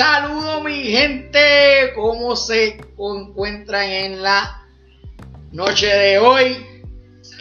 [0.00, 4.64] Saludos mi gente, ¿cómo se encuentran en la
[5.52, 6.86] noche de hoy?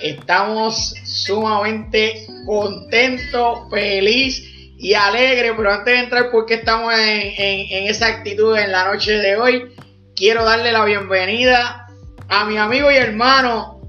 [0.03, 4.43] Estamos sumamente contentos, feliz
[4.77, 9.37] y alegres, pero antes de entrar porque estamos en, esa actitud en la noche de
[9.37, 9.73] hoy,
[10.13, 11.87] quiero darle la bienvenida
[12.27, 13.79] a mi amigo y hermano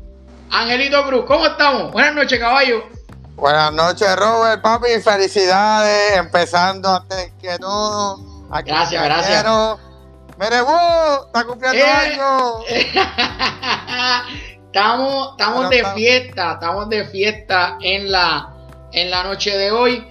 [0.49, 1.25] Angelito Cruz.
[1.27, 1.91] ¿Cómo estamos?
[1.91, 2.85] Buenas noches, caballo.
[3.35, 5.01] Buenas noches, Robert, papi.
[5.03, 6.19] Felicidades.
[6.19, 8.30] Empezando antes que todo
[8.65, 9.45] gracias, gracias.
[10.39, 12.65] Mire, vos, está cumpliendo eh, años.
[14.67, 18.55] estamos estamos de fiesta, estamos de fiesta en la,
[18.93, 20.07] en la noche de hoy.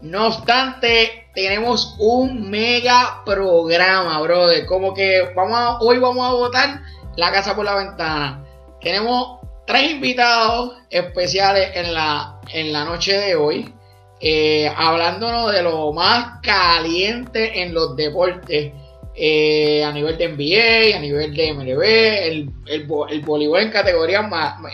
[0.00, 4.64] No obstante, tenemos un mega programa, brother.
[4.66, 6.80] Como que vamos hoy vamos a votar
[7.16, 8.44] la casa por la ventana.
[8.80, 13.74] Tenemos tres invitados especiales en la, en la noche de hoy
[14.20, 18.72] eh, hablándonos de lo más caliente en los deportes.
[19.16, 24.24] Eh, a nivel de NBA, a nivel de MLB, el, el, voleibol en categorías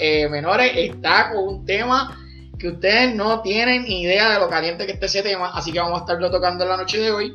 [0.00, 2.16] eh, menores está con un tema
[2.58, 5.80] que ustedes no tienen ni idea de lo caliente que está ese tema, así que
[5.80, 7.34] vamos a estarlo tocando en la noche de hoy.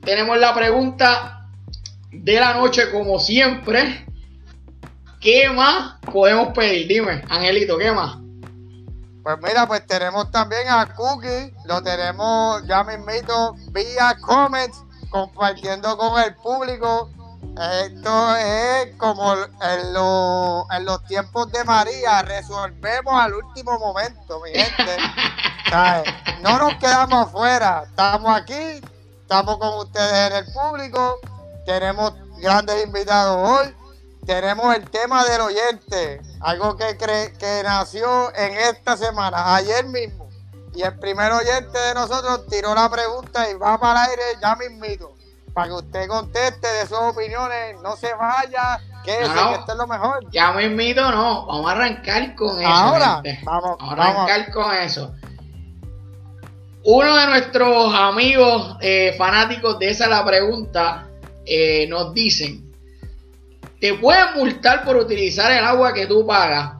[0.00, 1.48] Tenemos la pregunta
[2.10, 4.04] de la noche, como siempre.
[5.20, 6.88] ¿Qué más podemos pedir?
[6.88, 8.23] Dime, Angelito, ¿qué más?
[9.24, 16.22] Pues mira, pues tenemos también a Cookie, lo tenemos ya mismito vía comments, compartiendo con
[16.22, 17.08] el público.
[17.86, 24.96] Esto es como en, los tiempos de María, resolvemos al último momento, mi gente.
[26.42, 28.80] No nos quedamos afuera, estamos aquí,
[29.22, 31.18] estamos con ustedes en el público,
[31.66, 33.74] tenemos grandes invitados hoy
[34.24, 40.28] tenemos el tema del oyente, algo que, que nació en esta semana, ayer mismo.
[40.74, 44.54] Y el primer oyente de nosotros tiró la pregunta y va para el aire ya
[44.56, 45.14] mismito.
[45.54, 50.30] Para que usted conteste de sus opiniones, no se vaya, que, esto es lo mejor.
[50.32, 52.68] Ya mismito no, vamos a arrancar con eso.
[52.68, 55.14] Ahora, vamos, a arrancar con eso.
[56.84, 61.06] Uno de nuestros amigos eh, fanáticos de esa la pregunta
[61.46, 62.63] eh, nos dicen
[63.84, 66.72] te pueden multar por utilizar el agua que tú pagas.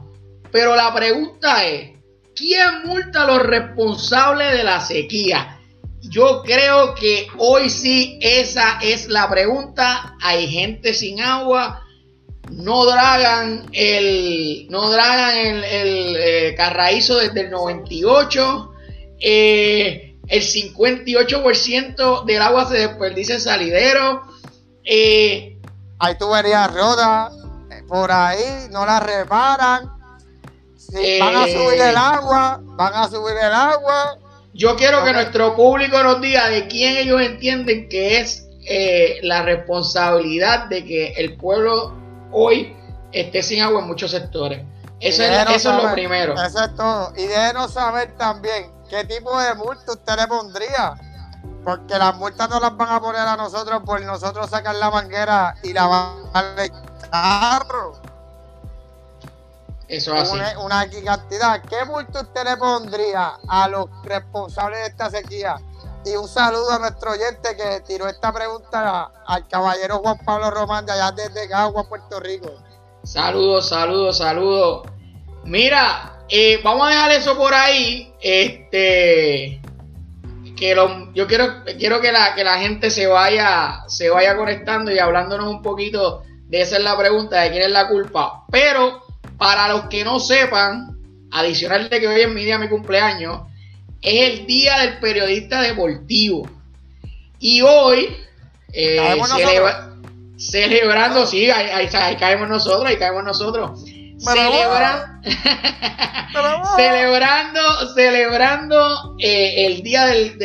[0.51, 1.91] Pero la pregunta es,
[2.35, 5.59] ¿quién multa a los responsables de la sequía?
[6.01, 10.17] Yo creo que hoy sí esa es la pregunta.
[10.19, 11.85] Hay gente sin agua.
[12.49, 18.73] No dragan el, no dragan el, el eh, carraízo desde el 98.
[19.19, 24.23] Eh, el 58% del agua se desperdicia en salidero.
[24.83, 25.54] Eh,
[25.99, 27.33] hay tuberías rotas
[27.71, 29.91] eh, por ahí, no las reparan.
[31.19, 31.97] van a subir el eh.
[31.97, 34.17] agua, van a subir el agua.
[34.53, 39.43] Yo quiero que nuestro público nos diga de quién ellos entienden que es eh, la
[39.43, 41.93] responsabilidad de que el pueblo
[42.31, 42.75] hoy
[43.11, 44.61] esté sin agua en muchos sectores.
[44.99, 46.33] Eso, es, lo primero.
[46.33, 47.13] Eso es todo.
[47.17, 50.95] Y déjenos saber también qué tipo de multa usted le pondría
[51.65, 55.55] porque las multas no las van a poner a nosotros por nosotros sacar la manguera
[55.63, 56.71] y la van al
[57.09, 57.93] carro.
[59.87, 61.61] Eso es una, una cantidad.
[61.63, 65.55] ¿Qué multa usted le pondría a los responsables de esta sequía?
[66.05, 70.85] Y un saludo a nuestro oyente que tiró esta pregunta al caballero Juan Pablo Román
[70.85, 72.51] de allá desde Cagua, Puerto Rico.
[73.03, 74.87] Saludos, saludos, saludos.
[75.43, 78.13] Mira, eh, vamos a dejar eso por ahí.
[78.21, 79.61] Este
[80.55, 80.75] que
[81.13, 85.47] yo quiero, quiero que, la, que la gente se vaya, se vaya conectando y hablándonos
[85.47, 88.43] un poquito de esa es la pregunta de quién es la culpa.
[88.51, 89.03] Pero
[89.37, 90.97] para los que no sepan,
[91.31, 93.41] adicional de que hoy es mi día, mi cumpleaños,
[94.01, 96.47] es el día del periodista deportivo.
[97.39, 98.15] Y hoy,
[98.71, 99.17] eh,
[100.37, 103.85] celebrando, sí, ahí, ahí, caemos nosotros, ahí caemos nosotros
[106.75, 110.37] celebrando, celebrando eh, el día del,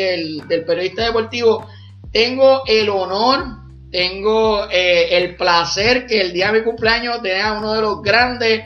[0.49, 1.67] periodista deportivo.
[2.13, 3.45] Tengo el honor,
[3.91, 8.65] tengo eh, el placer que el día de mi cumpleaños tenga uno de los grandes.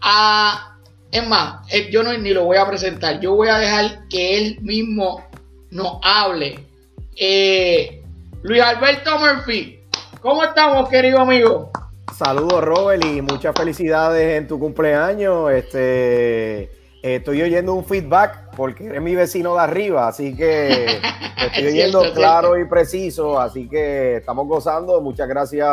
[0.00, 0.78] A,
[1.10, 4.38] es más, eh, yo no, ni lo voy a presentar, yo voy a dejar que
[4.38, 5.24] él mismo
[5.70, 6.66] nos hable.
[8.42, 9.80] Luis Alberto Murphy,
[10.20, 11.70] ¿cómo estamos, querido amigo?
[12.16, 15.50] Saludos, Robert, y muchas felicidades en tu cumpleaños.
[15.50, 16.70] Este,
[17.02, 21.00] estoy oyendo un feedback porque eres mi vecino de arriba, así que
[21.44, 25.00] estoy oyendo claro y preciso, así que estamos gozando.
[25.00, 25.68] Muchas gracias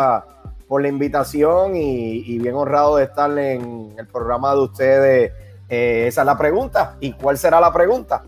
[0.68, 5.32] por la invitación y, bien honrado de estar en el programa de ustedes.
[5.70, 6.98] Eh, esa es la pregunta.
[7.02, 8.24] ¿Y cuál será la pregunta?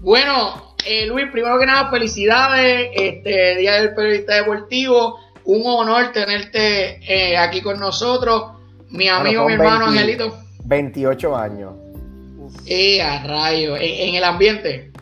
[0.00, 7.00] Bueno, eh, Luis, primero que nada, felicidades, este Día del Periodista Deportivo, un honor tenerte
[7.06, 8.52] eh, aquí con nosotros,
[8.90, 10.38] mi amigo, mi hermano Angelito.
[10.64, 11.72] 28 años.
[12.64, 14.92] Y a rayo, ¿En, el ambiente.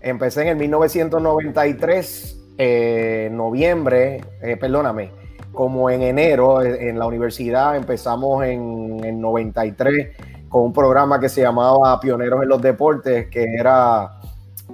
[0.00, 4.24] Empecé en el 1993, eh, noviembre,
[4.58, 5.10] perdóname,
[5.52, 10.16] como en enero en la universidad empezamos en, en 93
[10.50, 14.20] con un programa que se llamaba Pioneros en los Deportes, que era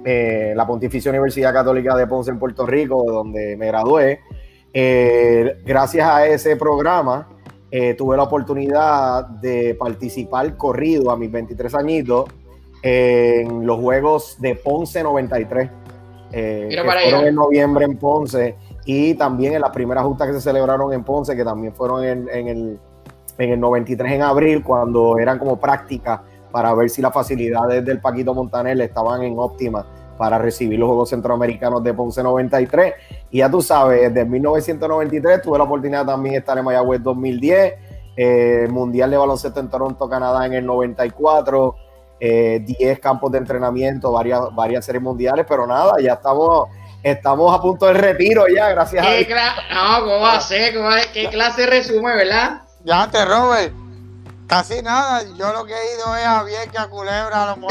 [0.03, 4.21] eh, la Pontificia Universidad Católica de Ponce en Puerto Rico, donde me gradué.
[4.73, 7.27] Eh, gracias a ese programa
[7.71, 12.25] eh, tuve la oportunidad de participar corrido a mis 23 añitos
[12.81, 15.69] en los Juegos de Ponce 93.
[16.31, 18.55] que fueron en noviembre en Ponce
[18.85, 22.29] y también en las primeras justas que se celebraron en Ponce, que también fueron en,
[22.29, 22.79] en el
[23.37, 26.21] en el 93 en abril, cuando eran como prácticas
[26.51, 29.85] para ver si las facilidades del Paquito Montaner estaban en óptima
[30.17, 32.93] para recibir los Juegos Centroamericanos de Ponce 93.
[33.31, 37.73] Y ya tú sabes, desde 1993 tuve la oportunidad también de estar en Mayagüez 2010,
[38.17, 41.75] eh, Mundial de Baloncesto en Toronto, Canadá en el 94,
[42.19, 46.67] 10 eh, campos de entrenamiento, varias, varias series mundiales, pero nada, ya estamos
[47.03, 49.29] estamos a punto del retiro ya, gracias a Dios.
[49.29, 50.73] No, ¿cómo va a ser?
[51.13, 52.61] ¿Qué clase resume, verdad?
[52.83, 53.86] Ya te Robert.
[54.47, 57.67] Casi nada, yo lo que he ido es a Vieques, a Culebra, a lo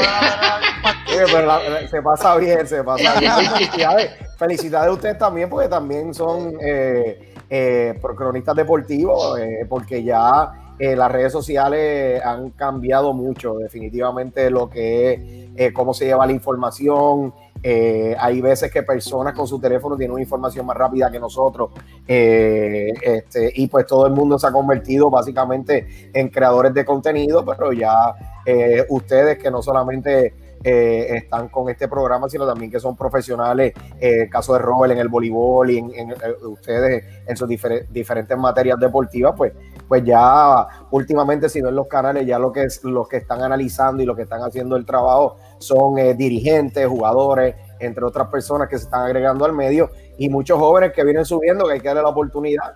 [1.07, 3.31] pero se pasa bien, se pasa bien.
[3.51, 10.73] Felicidades, felicidades a ustedes también, porque también son eh, eh, cronistas deportivos, eh, porque ya
[10.77, 16.33] eh, las redes sociales han cambiado mucho, definitivamente lo que es cómo se lleva la
[16.33, 17.33] información,
[17.63, 21.71] eh, hay veces que personas con su teléfono tienen una información más rápida que nosotros.
[22.07, 27.43] Eh, este, y pues todo el mundo se ha convertido básicamente en creadores de contenido,
[27.45, 28.15] pero ya
[28.45, 30.33] eh, ustedes que no solamente
[30.63, 35.07] están con este programa, sino también que son profesionales, el caso de Robert en el
[35.07, 36.13] voleibol y en,
[36.43, 39.53] ustedes en sus diferentes materias deportivas, pues
[39.87, 44.03] pues ya últimamente si no en los canales ya lo que los que están analizando
[44.03, 48.77] y lo que están haciendo el trabajo son eh, dirigentes, jugadores, entre otras personas que
[48.77, 52.03] se están agregando al medio y muchos jóvenes que vienen subiendo que hay que darle
[52.03, 52.75] la oportunidad.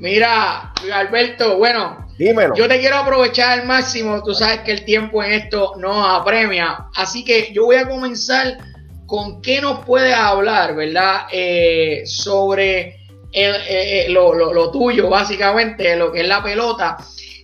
[0.00, 2.54] Mira, Alberto, bueno, Dímelo.
[2.54, 6.86] yo te quiero aprovechar al máximo, tú sabes que el tiempo en esto nos apremia,
[6.96, 8.56] así que yo voy a comenzar
[9.06, 11.26] con qué nos puedes hablar, ¿verdad?
[11.30, 12.96] Eh, sobre
[13.32, 16.96] eh, lo, tuyo, básicamente, lo que es la pelota.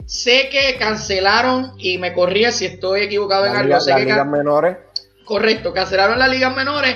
[0.07, 3.75] Sé que cancelaron, y me corría si estoy equivocado en algo.
[3.75, 4.77] las ligas menores.
[5.25, 6.95] Correcto, cancelaron las ligas menores,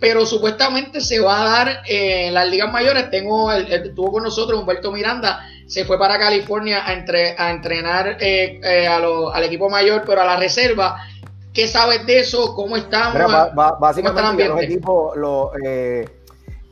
[0.00, 3.10] pero supuestamente se va a dar en las ligas mayores.
[3.10, 8.18] Tengo, el, estuvo con nosotros Humberto Miranda, se fue para California a, entre, a entrenar
[8.20, 10.96] eh, eh, al equipo mayor, pero a la reserva.
[11.52, 12.54] ¿Qué sabes de eso?
[12.54, 13.22] ¿Cómo estamos?
[13.78, 15.16] básicamente los equipos,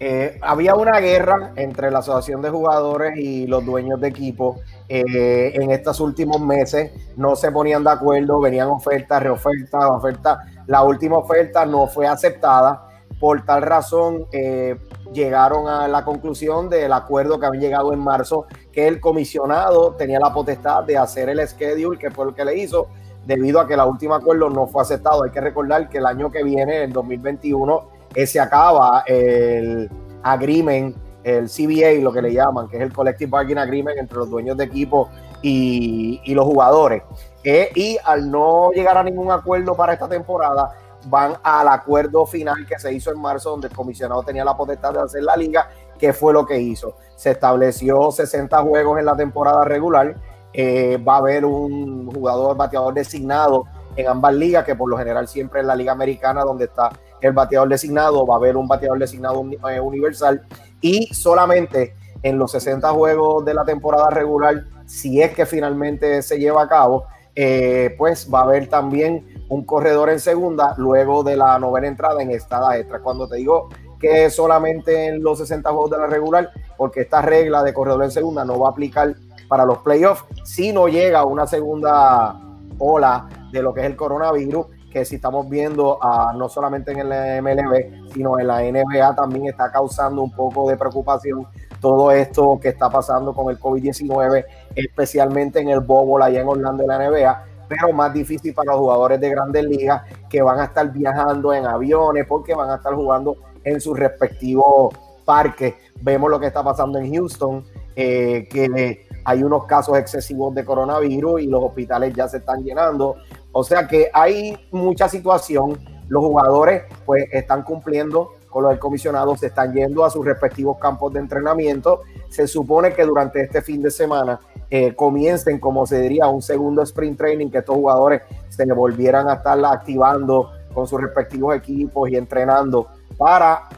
[0.05, 4.59] eh, había una guerra entre la asociación de jugadores y los dueños de equipo
[4.89, 6.91] eh, en estos últimos meses.
[7.17, 10.39] No se ponían de acuerdo, venían ofertas, reofertas, ofertas.
[10.67, 12.89] La última oferta no fue aceptada.
[13.23, 14.77] Por tal razón, eh,
[15.13, 20.19] llegaron a la conclusión del acuerdo que había llegado en marzo, que el comisionado tenía
[20.19, 22.89] la potestad de hacer el schedule, que fue el que le hizo,
[23.25, 25.23] debido a que el último acuerdo no fue aceptado.
[25.23, 27.85] Hay que recordar que el año que viene, el 2021,
[28.27, 29.89] se acaba el
[30.25, 34.31] agreement, el CBA, lo que le llaman, que es el Collective Bargaining Agreement entre los
[34.31, 35.11] dueños de equipo
[35.43, 37.05] y, los jugadores.
[37.45, 40.75] Eh, y al no llegar a ningún acuerdo para esta temporada,
[41.07, 44.93] van al acuerdo final que se hizo en marzo, donde el comisionado tenía la potestad
[44.93, 45.69] de hacer la liga,
[45.99, 46.97] que fue lo que hizo.
[47.17, 50.17] Se estableció 60 juegos en la temporada regular.
[50.53, 53.65] Eh, va a haber un jugador bateador designado
[53.97, 56.91] en ambas ligas, que por lo general siempre es la liga americana, donde está
[57.21, 60.43] el bateador designado, va a haber un bateador designado eh, universal
[60.81, 66.39] y solamente en los 60 juegos de la temporada regular, si es que finalmente se
[66.39, 71.37] lleva a cabo, eh, pues va a haber también un corredor en segunda luego de
[71.37, 73.01] la novena entrada en estada extra.
[73.01, 77.63] Cuando te digo que solamente en los 60 juegos de la regular, porque esta regla
[77.63, 79.15] de corredor en segunda no va a aplicar
[79.49, 82.41] para los playoffs si no llega una segunda
[82.79, 85.99] ola de lo que es el coronavirus que si estamos viendo
[86.37, 90.77] no solamente en el MLB, sino en la NBA también está causando un poco de
[90.77, 91.47] preocupación
[91.83, 94.47] todo esto que está pasando con el COVID-19,
[94.77, 98.81] especialmente en el bowl allá en Orlando de la NBA, pero más difícil para los
[98.81, 102.95] jugadores de grandes ligas que van a estar viajando en aviones porque van a estar
[102.95, 105.75] jugando en sus respectivos parques.
[106.01, 107.65] Vemos lo que está pasando en Houston,
[107.97, 113.17] eh, que hay unos casos excesivos de coronavirus y los hospitales ya se están llenando.
[113.51, 115.79] O sea que hay mucha situación.
[116.07, 120.79] Los jugadores pues están cumpliendo con lo del comisionado, se están yendo a sus respectivos
[120.79, 122.03] campos de entrenamiento.
[122.29, 124.39] Se supone que durante este fin de semana
[124.71, 129.35] eh, comiencen, como se diría, un segundo sprint training, que estos jugadores se volvieran a
[129.35, 133.69] estar activando con sus respectivos equipos y entrenando para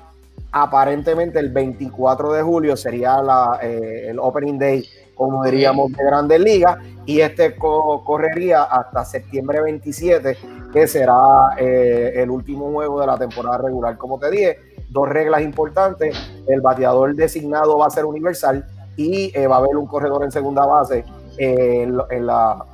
[0.56, 3.16] aparentemente el 24 de julio sería
[3.60, 4.84] eh, el opening day,
[5.14, 10.36] como diríamos, de Grandes Ligas, y este correría hasta septiembre 27,
[10.72, 13.96] que será eh, el último juego de la temporada regular.
[13.96, 16.16] Como te dije, dos reglas importantes,
[16.48, 18.64] el bateador designado va a ser universal
[18.96, 21.04] y eh, va a haber un corredor en segunda base
[21.36, 22.64] en, la,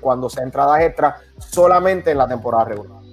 [0.00, 3.04] cuando sea entradas extra, solamente en la temporada regular.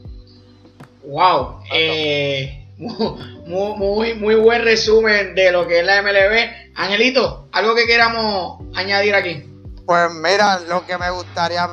[1.04, 6.61] Wow, eh, muy, muy, buen resumen de lo que es la MLB.
[6.76, 9.48] Angelito, algo que queramos añadir aquí.
[9.86, 11.70] Pues mira, lo que me gustaría.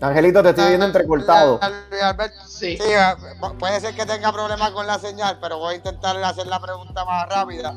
[0.00, 1.58] Angelito, te estoy viendo entrecortado.
[2.46, 2.78] Sí.
[2.80, 3.14] Eh,
[3.58, 7.04] puede ser que tenga problemas con la señal, pero voy a intentar hacer la pregunta
[7.04, 7.74] más rápida.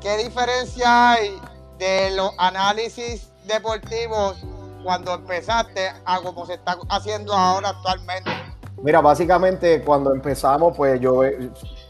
[0.00, 1.40] ¿Qué diferencia hay
[1.78, 4.36] de los análisis deportivos
[4.82, 8.30] cuando empezaste a como se está haciendo ahora actualmente?
[8.84, 11.24] Mira, básicamente cuando empezamos, pues yo, o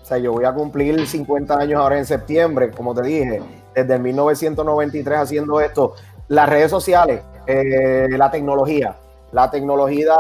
[0.04, 3.42] sea, yo voy a cumplir 50 años ahora en septiembre, como te dije,
[3.74, 5.94] desde 1993 haciendo esto.
[6.28, 8.94] Las redes sociales, eh, la tecnología,
[9.32, 10.14] la tecnología,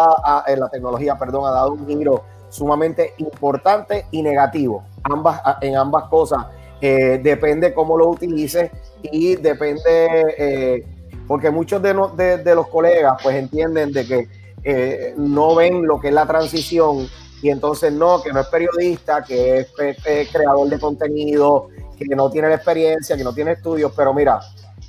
[0.48, 6.08] eh, la tecnología, perdón, ha dado un giro sumamente importante y negativo, ambas, en ambas
[6.08, 6.44] cosas.
[6.80, 10.84] Eh, depende cómo lo utilices y depende
[11.28, 14.28] porque muchos de, los colegas pues entienden de que
[14.64, 17.06] eh, no ven lo que es la transición
[17.42, 19.68] y entonces no, que no es periodista, que es,
[20.32, 21.68] creador de contenido,
[21.98, 24.40] que no tiene la experiencia, que no tiene estudios, pero mira,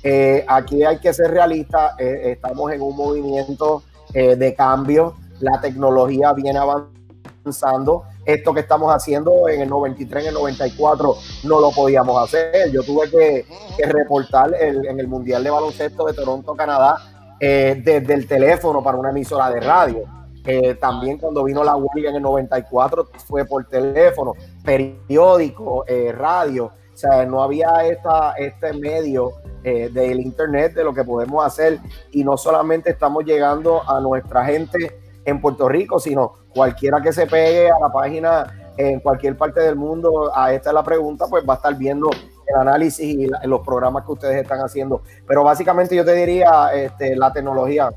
[0.02, 3.82] eh, aquí hay que ser realista, eh, estamos en un movimiento
[4.14, 10.34] de cambio, la tecnología viene avanzando, esto que estamos haciendo en el 93, en el
[10.34, 12.72] 94, no lo podíamos hacer.
[12.72, 13.44] Yo tuve que,
[13.84, 16.96] reportar en el Mundial de Baloncesto de Toronto, Canadá,
[17.40, 20.02] eh, desde el teléfono para una emisora de radio.
[20.44, 26.66] Eh, también cuando vino la huelga en el 94 fue por teléfono, periódico, eh, radio.
[26.66, 31.80] O sea, no había esta, este medio del internet de lo que podemos hacer
[32.12, 37.26] y no solamente estamos llegando a nuestra gente en Puerto Rico, sino cualquiera que se
[37.26, 41.44] pegue a la página en cualquier parte del mundo, a esta es la pregunta, pues
[41.48, 42.10] va a estar viendo
[42.46, 45.02] el análisis y los programas que ustedes están haciendo.
[45.26, 47.90] Pero básicamente yo te diría, este, la tecnología,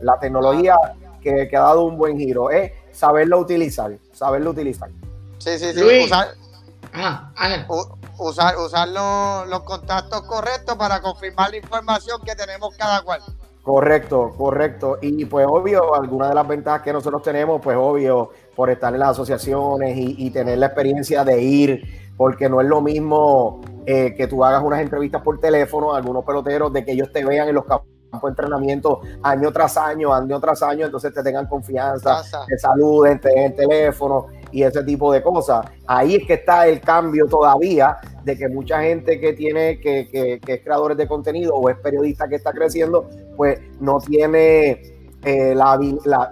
[0.00, 0.76] la tecnología
[1.22, 4.90] que, ha dado un buen giro es saberlo utilizar, saberlo utilizar.
[5.38, 5.82] Sí, sí, sí.
[6.04, 6.34] usar,
[8.18, 13.22] usar, usar los, los contactos correctos para confirmar la información que tenemos cada cual.
[13.64, 14.98] Correcto, correcto.
[15.00, 19.00] Y pues obvio, algunas de las ventajas que nosotros tenemos, pues obvio, por estar en
[19.00, 24.26] las asociaciones y, tener la experiencia de ir, porque no es lo mismo eh, que
[24.26, 27.54] tú hagas unas entrevistas por teléfono a algunos peloteros, de que ellos te vean en
[27.54, 27.88] los campos
[28.22, 33.30] de entrenamiento año tras año, año tras año, entonces te tengan confianza, te saluden, te
[33.30, 35.66] den teléfono y ese tipo de cosas.
[35.84, 40.52] Ahí es que está el cambio todavía de que mucha gente que tiene, que, que,
[40.52, 44.80] es creadores de contenido o es periodista que está creciendo, pues no tiene
[45.24, 45.76] eh, la,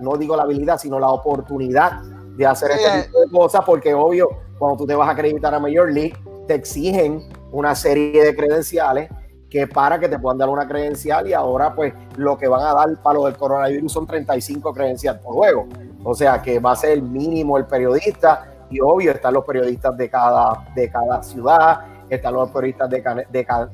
[0.01, 2.01] no digo la habilidad, sino la oportunidad
[2.37, 3.03] de hacer este eh.
[3.07, 6.15] tipo de cosas, porque obvio, cuando tú te vas a acreditar a Major League,
[6.47, 9.11] te exigen una serie de credenciales
[9.51, 12.73] que para que te puedan dar una credencial y ahora pues lo que van a
[12.73, 15.67] dar para lo del coronavirus son 35 credenciales por juego.
[16.05, 19.97] O sea que va a ser el mínimo el periodista y obvio están los periodistas
[19.97, 23.27] de cada, de cada ciudad, están los periodistas de,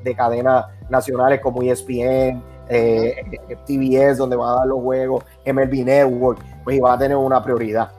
[0.03, 3.23] de, cadenas nacionales como ESPN, eh,
[3.67, 7.43] TBS, donde van a dar los juegos, MLB Network, pues y va a tener una
[7.43, 7.91] prioridad.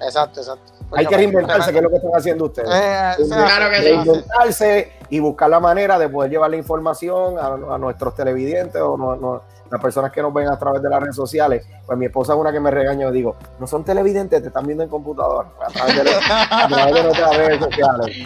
[0.00, 0.72] Exacto, exacto.
[0.92, 2.68] Hay que reinventarse, que es lo que están haciendo ustedes.
[2.68, 8.14] Eh, claro que reinventarse y buscar la manera de poder llevar la información a, nuestros
[8.14, 11.66] televidentes o no, las personas que nos ven a través de las redes sociales.
[11.84, 14.64] Pues mi esposa es una que me regaña y digo, no son televidentes, te están
[14.64, 18.16] viendo en computador, a través de, nuestras redes sociales.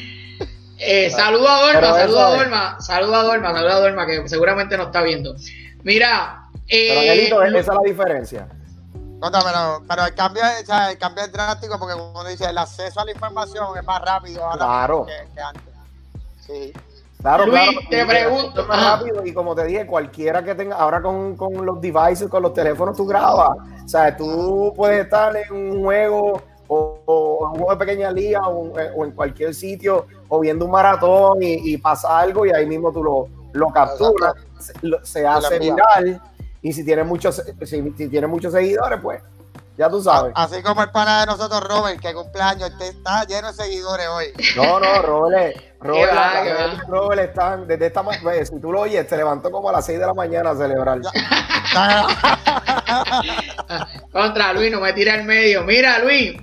[0.78, 4.76] Eh, saluda a Dorma, saluda a Dorma, saluda a Dorma, saluda a Dorma, que seguramente
[4.76, 5.34] nos está viendo.
[5.82, 8.48] Mira, eh, pero Angelito, esa es la diferencia.
[8.94, 10.42] No, pero, pero el, cambio,
[10.88, 14.44] el cambio es drástico porque, como dice, el acceso a la información es más rápido
[14.44, 15.65] ahora que, antes.
[16.46, 16.72] Sí.
[17.20, 17.60] Claro, Luis,
[17.90, 18.64] te pregunto.
[18.66, 22.42] más rápido y como te dije, cualquiera que tenga, ahora con, con, los devices, con
[22.42, 23.56] los teléfonos, tú grabas.
[23.84, 28.46] O sea, tú puedes estar en un juego o, en un juego de pequeña liga
[28.48, 33.02] o, en cualquier sitio o viendo un maratón y, pasa algo y ahí mismo tú
[33.02, 34.34] lo, lo capturas,
[35.02, 36.20] se, hace viral
[36.62, 39.22] y si tiene muchos, si, tiene muchos seguidores, pues
[39.78, 40.32] Ya tú sabes.
[40.34, 44.32] Así como el pana de nosotros, Robert, que cumpleaños, este está lleno de seguidores hoy.
[44.56, 49.18] No, no, Robert, Robert, va, Robert está desde esta mañana, si tú lo oyes, se
[49.18, 50.98] levantó como a las 6 de la mañana a celebrar.
[54.12, 55.62] Contra Luis, no me tira el medio.
[55.64, 56.36] Mira, Luis,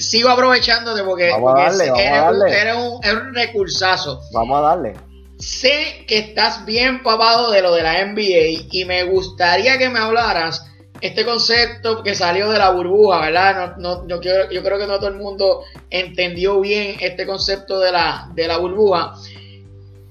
[0.00, 4.20] sigo aprovechándote porque, eres, un, un recursazo.
[4.32, 4.94] Vamos a darle.
[5.38, 9.98] Sé que estás bien papado de lo de la NBA y me gustaría que me
[9.98, 10.66] hablaras
[11.00, 13.76] este concepto que salió de la burbuja, ¿verdad?
[13.76, 17.92] No, yo, creo, yo creo que no todo el mundo entendió bien este concepto de
[17.92, 19.14] la, de la burbuja.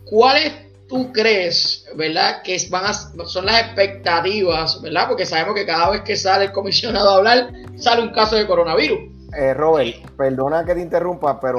[0.06, 0.54] ¿Cuáles
[0.88, 5.08] tú crees, verdad, que van a, son las expectativas, verdad?
[5.08, 8.46] Porque sabemos que cada vez que sale el comisionado a hablar, sale un caso de
[8.46, 9.00] coronavirus.
[9.38, 11.58] Eh, Robert, perdona que te interrumpa, pero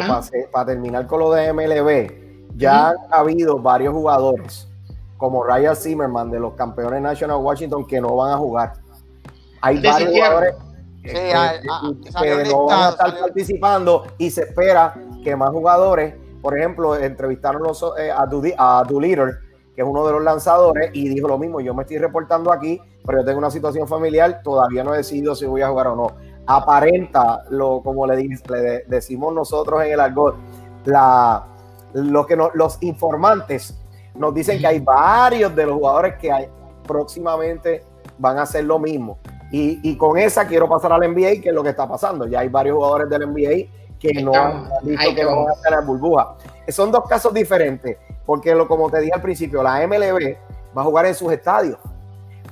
[0.52, 4.68] para, terminar con lo de MLB, ya han habido varios jugadores,
[5.18, 8.85] como Ryan Zimmerman de los campeones National Washington, que no van a jugar
[9.66, 10.54] hay varios jugadores
[11.02, 11.32] que,
[12.50, 17.62] no van a estar participando y se espera que más jugadores, por ejemplo, entrevistaron
[17.98, 21.74] eh, a, du a que es uno de los lanzadores, y dijo lo mismo, yo
[21.74, 25.44] me estoy reportando aquí, pero yo tengo una situación familiar, todavía no he decidido si
[25.44, 26.06] voy a jugar o no.
[26.46, 30.36] Aparenta, lo, como le, le decimos nosotros en el argot,
[30.86, 31.44] la,
[31.92, 33.78] lo que los informantes
[34.14, 36.48] nos dicen que hay varios de los jugadores que hay,
[36.86, 37.84] próximamente
[38.18, 39.18] van a hacer lo mismo.
[39.50, 42.26] Y, con esa quiero pasar al NBA, que es lo que está pasando.
[42.26, 45.80] Ya hay varios jugadores del NBA que no han dicho que van a estar en
[45.80, 46.34] la burbuja.
[46.68, 50.36] Son dos casos diferentes, porque lo, como te dije al principio, la MLB
[50.76, 51.78] va a jugar en sus estadios,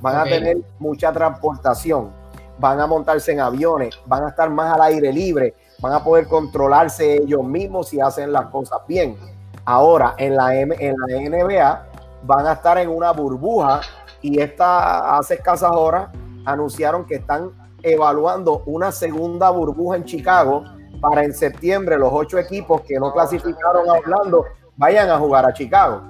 [0.01, 2.11] van a tener mucha transportación,
[2.57, 6.27] van a montarse en aviones, van a estar más al aire libre, van a poder
[6.27, 9.17] controlarse ellos mismos si hacen las cosas bien.
[9.65, 11.87] Ahora, en la, en la NBA
[12.23, 13.81] van a estar en una burbuja
[14.21, 16.09] y esta hace escasas horas
[16.45, 17.51] anunciaron que están
[17.83, 20.63] evaluando una segunda burbuja en Chicago
[21.01, 24.45] para en septiembre los ocho equipos que no clasificaron a Orlando
[24.77, 26.01] vayan a jugar a Chicago.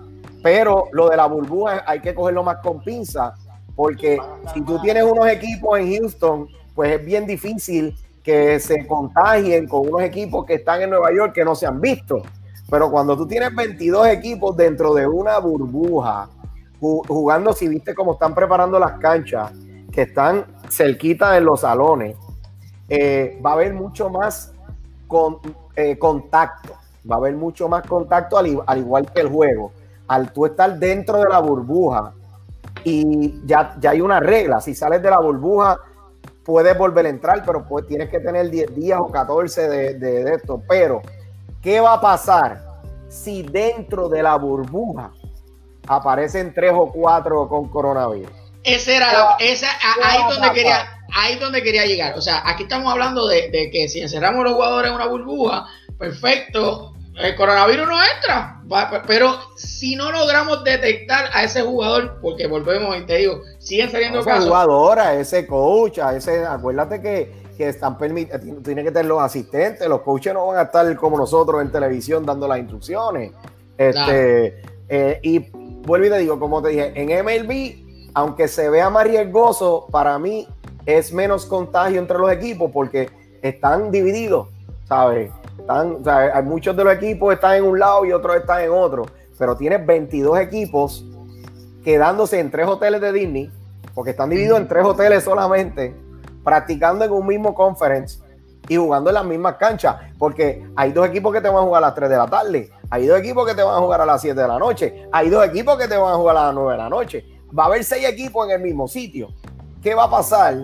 [0.41, 3.33] Pero lo de la burbuja hay que cogerlo más con pinza,
[3.75, 4.17] porque
[4.53, 9.87] si tú tienes unos equipos en Houston, pues es bien difícil que se contagien con
[9.87, 12.21] unos equipos que están en Nueva York que no se han visto.
[12.69, 16.29] Pero cuando tú tienes 22 equipos dentro de una burbuja,
[16.79, 19.51] jugando, si viste cómo están preparando las canchas,
[19.95, 22.17] que están cerquita en los salones,
[22.89, 24.53] eh, va a haber mucho más
[25.07, 25.39] con,
[25.75, 26.73] eh, contacto,
[27.09, 29.71] va a haber mucho más contacto al, igual que el juego.
[30.07, 32.13] Al tú estar dentro de la burbuja
[32.83, 35.77] y ya, ya hay una regla, si sales de la burbuja
[36.43, 40.33] puedes volver a entrar, pero pues tienes que tener 10 días o 14 de, de
[40.33, 40.61] esto.
[40.67, 41.01] Pero,
[41.61, 42.61] ¿qué va a pasar
[43.07, 45.11] si dentro de la burbuja
[45.87, 48.44] aparecen tres o cuatro con coronavirus?
[48.65, 49.67] Esa era la, esa,
[50.03, 52.17] ahí donde quería, ahí donde quería llegar.
[52.17, 55.67] O sea, aquí estamos hablando de, que si encerramos los jugadores en una burbuja,
[55.99, 58.61] perfecto, el coronavirus no entra.
[59.05, 64.19] Pero si no logramos detectar a ese jugador, porque volvemos y te digo, siguen saliendo
[64.19, 64.45] ese casos.
[64.45, 69.21] jugador, a ese coach, a ese, acuérdate que, que están permitiendo, tiene que tener los
[69.21, 73.31] asistentes, los coaches no van a estar como nosotros en televisión dando las instrucciones.
[73.77, 77.84] Este, eh, y vuelvo y te digo, como te dije, en MLB
[78.15, 80.47] aunque se vea más riesgoso, para mí
[80.85, 83.09] es menos contagio entre los equipos porque
[83.41, 84.47] están divididos,
[84.87, 85.31] ¿sabes?
[85.59, 85.97] Están,
[86.45, 89.05] muchos de los equipos están en un lado y otros están en otro,
[89.37, 91.05] pero tienes 22 equipos
[91.83, 93.51] quedándose en tres hoteles de Disney,
[93.93, 95.93] porque están divididos en tres hoteles solamente,
[96.43, 98.19] practicando en un mismo conference
[98.69, 101.83] y jugando en las mismas canchas, porque hay dos equipos que te van a jugar
[101.83, 104.05] a las 3 de la tarde, hay dos equipos que te van a jugar a
[104.05, 106.55] las 7 de la noche, hay dos equipos que te van a jugar a las
[106.55, 109.29] 9 de la noche va a haber seis equipos en el mismo sitio.
[109.81, 110.63] ¿Qué va a pasar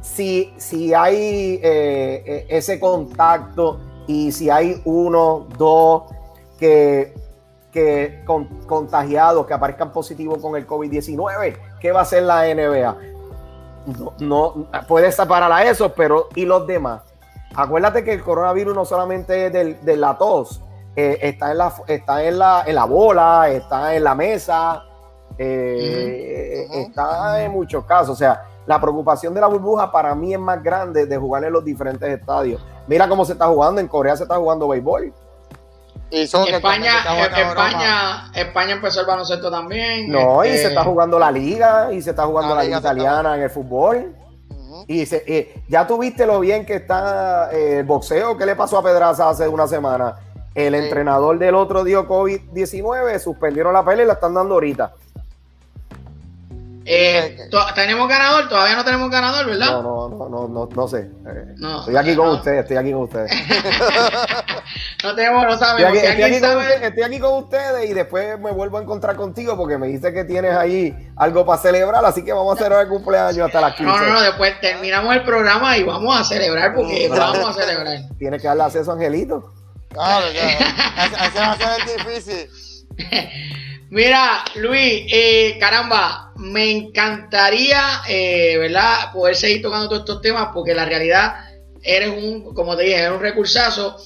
[0.00, 6.04] si, si hay eh, eh, ese contacto y si hay uno, dos
[6.58, 7.14] que,
[7.70, 8.24] que
[8.66, 11.56] contagiados, que aparezcan positivos con el COVID-19?
[11.80, 12.96] ¿Qué va a hacer la NBA?
[13.98, 17.02] No, no puede separar a esos, pero ¿y los demás?
[17.54, 20.62] Acuérdate que el coronavirus no solamente es de la tos,
[20.94, 24.84] eh, está, en la, está en, la, en la bola, está en la mesa,
[25.38, 28.10] eh, está en muchos casos.
[28.10, 31.52] O sea, la preocupación de la burbuja para mí es más grande de jugar en
[31.52, 32.62] los diferentes estadios.
[32.86, 33.80] Mira cómo se está jugando.
[33.80, 35.12] En Corea se está jugando béisbol.
[36.10, 36.92] España,
[37.38, 40.10] España, España empezó el baloncesto también.
[40.10, 43.36] No, y se este, está jugando la liga, y se está jugando la, liga, italiana
[43.36, 44.14] en el fútbol.
[44.86, 48.82] Y se, ya tuviste lo bien que está eh, el boxeo que le pasó a
[48.82, 50.16] Pedraza hace una semana.
[50.54, 54.92] El entrenador del otro dio COVID-19, suspendieron la pelea y la están dando ahorita.
[56.84, 58.48] Eh, ¿Tenemos ganador?
[58.48, 59.66] Todavía no tenemos ganador, ¿verdad?
[59.66, 61.10] No, no, no, no, no, no sé.
[61.26, 63.30] Eh, estoy aquí con ustedes, estoy aquí con ustedes.
[65.04, 65.96] no tenemos, no sabemos.
[65.96, 69.86] Estoy aquí, estoy aquí, con ustedes y después me vuelvo a encontrar contigo porque me
[69.86, 73.60] dice que tienes ahí algo para celebrar, así que vamos a celebrar el cumpleaños hasta
[73.60, 73.84] las 15.
[73.84, 77.98] No, no, no, después terminamos el programa y vamos a celebrar porque vamos a celebrar.
[78.18, 79.52] Tienes que darle acceso a Angelito.
[79.90, 80.64] Claro, claro.
[81.26, 82.50] Ese va a ser difícil.
[83.92, 89.12] Mira, Luis, eh, caramba, me encantaría, eh, ¿verdad?
[89.12, 91.44] Poder seguir tocando todos estos temas porque la realidad
[91.82, 93.98] eres un, como te dije, eres un recursazo.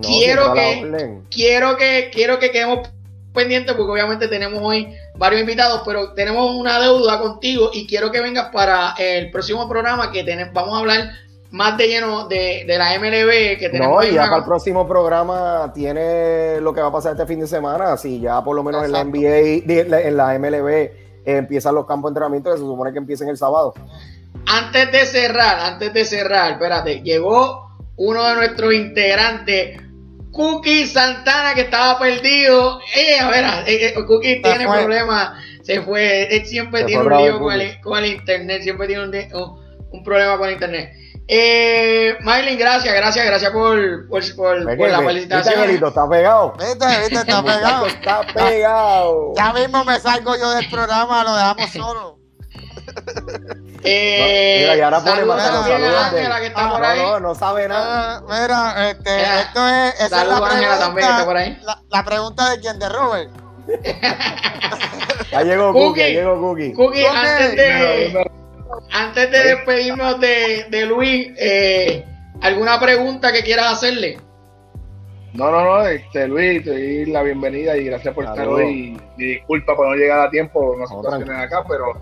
[0.00, 2.88] quiero que, quiero que, quiero que quedemos
[3.34, 8.22] pendientes porque obviamente tenemos hoy varios invitados, pero tenemos una deuda contigo y quiero que
[8.22, 11.10] vengas para el próximo programa que tenemos, vamos a hablar
[11.50, 14.04] más de lleno de, la MLB que tenemos.
[14.04, 17.40] No, y ya para el próximo programa tiene lo que va a pasar este fin
[17.40, 17.96] de semana.
[17.96, 20.90] Si ya por lo menos en la NBA, en la MLB
[21.24, 23.74] empiezan los campos de entrenamiento que se supone que empiecen el sábado.
[24.46, 29.80] Antes de cerrar, antes de cerrar, espérate, llegó uno de nuestros integrantes,
[30.30, 32.78] Cookie Santana, que estaba perdido.
[32.94, 37.40] Eh, a ver, eh, eh, Cookie tiene problemas, se fue, él siempre tiene un lío
[37.40, 40.92] con el, internet, siempre tiene un, un problema con el internet.
[41.28, 45.70] Eh, Maylin, gracias, gracias, gracias por, por, por, la felicitación.
[45.70, 46.52] está pegado.
[46.52, 47.86] Viste, viste, está pegado.
[47.86, 49.32] está pegado.
[49.36, 52.18] Ya mismo me salgo yo del programa, lo dejamos solo.
[53.88, 57.00] Eh, mira, y ahora pone más Ángela, que está por ahí.
[57.00, 58.20] No, no, sabe nada.
[58.20, 59.94] Uh, mira, este, esto es.
[60.00, 61.58] Esa es la pregunta, también, que está por ahí.
[61.62, 63.30] La, la, pregunta de quién, de Robert.
[65.30, 66.72] ya llegó Cookie, ya llegó Cookie.
[66.72, 68.30] Cookie, antes de.
[68.92, 72.04] Antes de despedirnos de, de Luis, eh,
[72.40, 74.18] ¿alguna pregunta que quieras hacerle?
[75.34, 78.98] No, no, no, este, Luis, te doy la bienvenida y gracias por estar hoy.
[79.16, 81.92] Y, disculpa por no llegar a tiempo, no situaciones acá, pero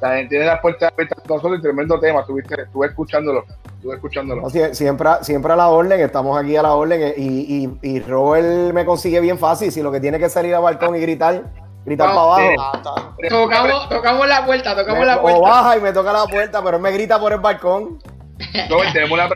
[0.00, 3.44] la gente tiene las puertas abiertas con nosotros y tremendo tema, estuviste, estuve escuchándolo,
[3.76, 4.48] estuve escuchándolo.
[4.50, 8.72] siempre, siempre a la orden, estamos aquí a la orden eh, y, y, y Robert
[8.72, 12.08] me consigue bien fácil, si lo que tiene que salir al balcón y gritar gritar
[12.08, 13.12] para abajo.
[13.28, 15.38] tocamos, tocamos la puerta, tocamos la puerta.
[15.38, 17.98] O baja y me toca la puerta, pero él me grita por el balcón.
[18.68, 19.30] No, tenemos la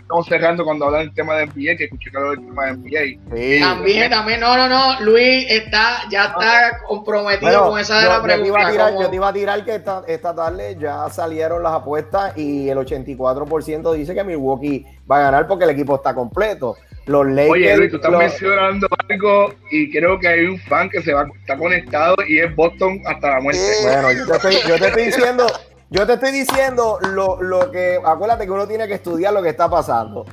[0.00, 3.60] estamos cerrando cuando hablan del tema de NBA, que escuché que del tema de NBA.
[3.60, 8.36] también, también, no, no, no, Luis está, ya está comprometido con esa de la pregunta.
[8.36, 11.08] Yo te, iba a tirar, yo te iba a tirar que esta, esta tarde ya
[11.10, 15.96] salieron las apuestas y el 84% dice que Milwaukee va a ganar porque el equipo
[15.96, 16.76] está completo.
[17.08, 21.02] Los Lakers, Oye, Luis, tú estás mencionando algo y creo que hay un fan que
[21.02, 23.60] se va está conectado y es Boston hasta la muerte.
[23.82, 25.46] Bueno, yo te estoy, yo te estoy diciendo,
[25.88, 29.48] yo te estoy diciendo lo, lo, que, acuérdate que uno tiene que estudiar lo que
[29.48, 30.26] está pasando.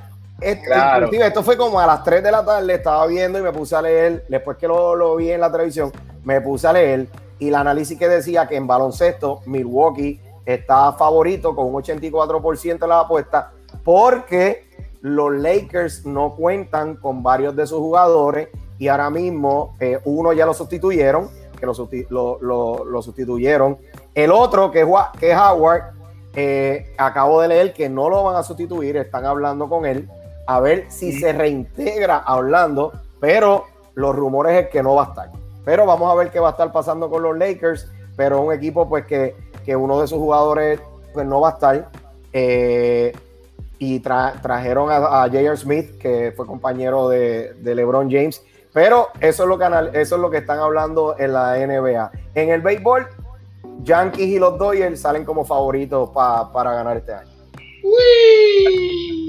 [0.66, 1.10] claro.
[1.12, 3.82] esto fue como a las 3 de la tarde, estaba viendo y me puse a
[3.82, 5.94] leer, después que lo, lo vi en la televisión,
[6.26, 7.08] me puse a leer
[7.40, 12.88] y el análisis que decía que en baloncesto Milwaukee está favorito con un 84% de
[12.88, 13.52] la apuesta
[13.84, 14.66] porque
[15.02, 20.46] los Lakers no cuentan con varios de sus jugadores y ahora mismo eh, uno ya
[20.46, 21.30] lo sustituyeron,
[21.60, 21.74] que lo,
[23.02, 23.78] sustituyeron.
[24.14, 24.88] El otro, que es,
[25.20, 25.94] que Howard,
[26.34, 30.10] eh, acabo de leer que no lo van a sustituir, están hablando con él,
[30.48, 35.32] a ver si se reintegra hablando, pero los rumores es que no va a estar.
[35.64, 38.88] Pero vamos a ver qué va a estar pasando con los Lakers, pero un equipo
[38.88, 39.36] pues que,
[39.76, 40.80] uno de sus jugadores
[41.14, 41.90] pues no va a estar.
[42.34, 43.14] Eh,
[43.86, 45.58] y trajeron a, a J.R.
[45.58, 48.42] Smith, que fue compañero de, LeBron James.
[48.74, 52.12] Pero eso es, lo que, eso es lo que están hablando en la NBA.
[52.34, 53.08] En el béisbol,
[53.84, 57.30] Yankees y los Dodgers salen como favoritos para ganar este año.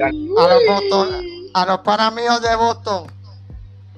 [0.00, 1.08] A los, Boston,
[1.52, 3.06] a los panamíos de Boston,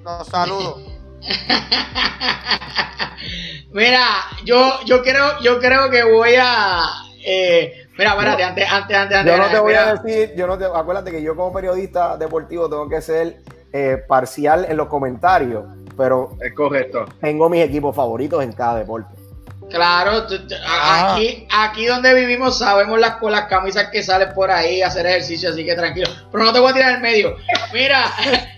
[0.03, 0.79] los saludo.
[3.73, 4.07] Mira,
[4.45, 6.83] yo, yo creo, yo creo que voy a
[7.25, 10.67] eh, Mira, espérate, antes, antes, antes, Yo no te voy a decir, yo no te,
[10.67, 13.41] acuérdate que yo como periodista deportivo tengo que ser
[13.73, 15.65] eh, parcial en los comentarios,
[15.97, 17.07] pero es correcto.
[17.21, 19.13] Tengo mis equipos favoritos en cada deporte.
[19.69, 20.25] Claro,
[20.65, 21.15] ah.
[21.15, 25.05] aquí, aquí donde vivimos sabemos las, con las camisas que salen por ahí a hacer
[25.05, 26.09] ejercicio, así que tranquilo.
[26.31, 27.37] Pero no te voy a tirar en medio.
[27.75, 28.05] Mira,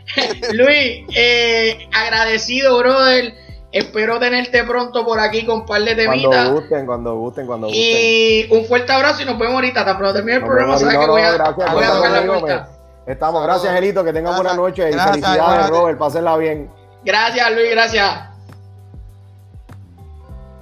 [0.52, 3.34] Luis, eh, agradecido, brother
[3.72, 6.24] Espero tenerte pronto por aquí con un par de temitas.
[6.24, 7.84] Cuando gusten, cuando gusten, cuando gusten.
[7.84, 9.84] Y un fuerte abrazo y nos vemos ahorita.
[9.84, 12.68] Tan pronto termine el programa, sabes que voy a, gracias, voy a tocar la puerta.
[13.06, 16.70] Estamos, gracias, Angelito, que tengan buena noche y felicidades, Robert, pásenla bien.
[17.04, 18.30] Gracias, Luis, gracias.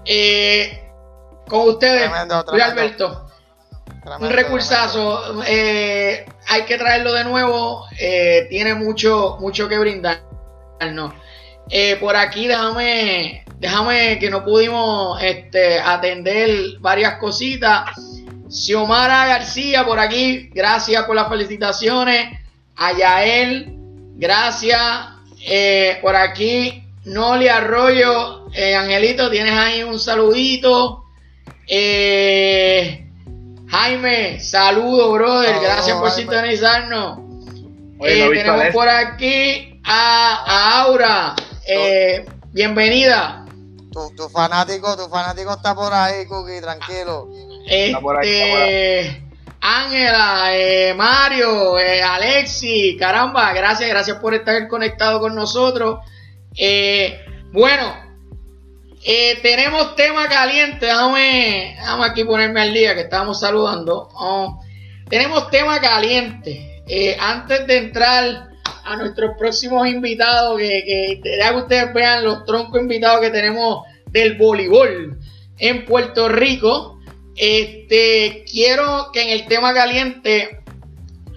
[0.04, 0.90] Eh,
[1.48, 2.10] con ustedes,
[2.50, 3.26] Luis Alberto.
[4.20, 5.42] un recursazo.
[5.46, 7.84] Eh, hay que traerlo de nuevo.
[7.98, 11.12] Eh, tiene mucho, mucho que brindarnos.
[11.70, 17.90] Eh, por aquí déjame, déjame que no pudimos este, atender varias cositas.
[18.50, 22.38] Xiomara García por aquí, gracias por las felicitaciones.
[22.76, 23.74] A Yael,
[24.16, 24.80] gracias.
[25.46, 31.04] Eh, por aquí, Noli Arroyo, eh, Angelito, tienes ahí un saludito.
[33.66, 35.56] Jaime, saludo, brother.
[35.60, 37.18] gracias por sintonizarnos.
[38.00, 41.34] tenemos por aquí a Aura.
[41.66, 43.46] Eh, bienvenida.
[43.90, 47.28] Tu, fanático, tu fanático está por ahí, Cookie, tranquilo.
[47.66, 49.22] Este,
[49.60, 56.00] Ángela, eh, Mario, eh, Alexi, caramba, gracias, gracias por estar conectado con nosotros.
[57.52, 57.94] bueno,
[59.42, 64.08] tenemos tema caliente, déjame, aquí ponerme al día que estamos saludando.
[64.12, 64.60] Oh,
[65.08, 66.84] tenemos tema caliente.
[67.18, 68.47] antes de entrar
[68.84, 74.36] a nuestros próximos invitados, que, que que ustedes vean los troncos invitados que tenemos del
[74.36, 75.18] voleibol
[75.58, 77.00] en Puerto Rico.
[77.36, 80.60] Este, quiero que en el tema caliente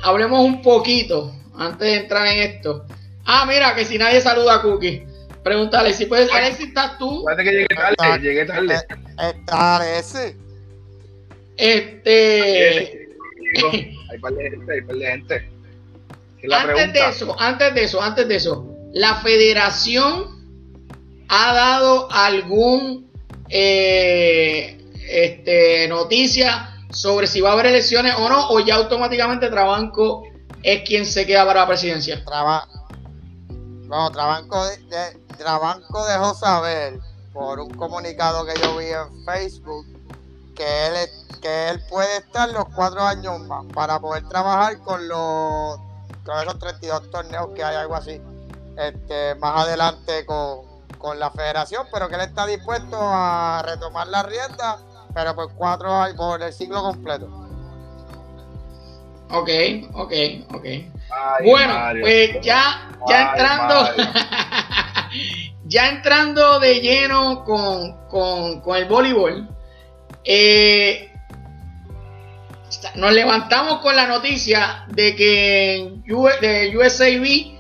[0.02, 2.86] hablemos un poquito antes de entrar en esto.
[3.26, 5.06] Ah, mira, que si nadie saluda a Cookie.
[5.44, 6.32] Pregúntale si puedes.
[6.32, 7.26] Alexis, ¿estás tú?
[7.38, 7.68] que llegué
[7.98, 8.76] tarde, llegué tarde.
[9.20, 10.36] Está ese.
[11.58, 13.10] Este.
[14.12, 15.51] Hay par de gente, hay par de gente
[16.50, 20.42] antes de eso, antes de eso, antes de eso, la federación
[21.28, 23.10] ha dado algún
[23.50, 24.78] eh,
[25.10, 30.24] este, noticia sobre si va a haber elecciones o no, o ya automáticamente Trabanco
[30.64, 32.24] es quien se queda para la presidencia.
[33.88, 34.66] no, Trabanco,
[35.38, 37.00] Trabanco dejó saber
[37.34, 39.86] por un comunicado que yo vi en Facebook
[40.56, 40.94] que él,
[41.42, 45.80] que él puede estar los cuatro años más para poder trabajar con los
[46.26, 48.22] con esos 32 torneos que hay, algo así,
[48.78, 50.70] este, más adelante con,
[51.18, 54.78] la federación, pero que él está dispuesto a retomar la rienda,
[55.16, 57.26] pero por cuatro años, por el ciclo completo.
[59.32, 59.50] Ok,
[59.94, 60.14] ok,
[60.54, 60.66] ok.
[61.44, 63.90] bueno, pues ya, ya entrando,
[65.64, 69.50] ya entrando de lleno con, con, con el voleibol,
[70.24, 71.11] eh,
[72.96, 76.04] nos levantamos con la noticia de que en
[76.78, 77.58] USAB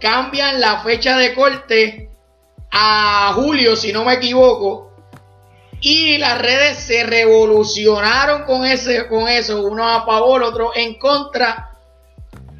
[0.00, 2.10] cambian la fecha de corte
[2.70, 4.92] a julio, si no me equivoco.
[5.80, 11.70] Y las redes se revolucionaron con, ese, con eso, uno a favor, otro en contra.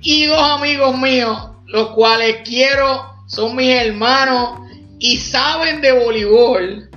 [0.00, 4.60] Y dos amigos míos, los cuales quiero, son mis hermanos
[4.98, 6.90] y saben de voleibol.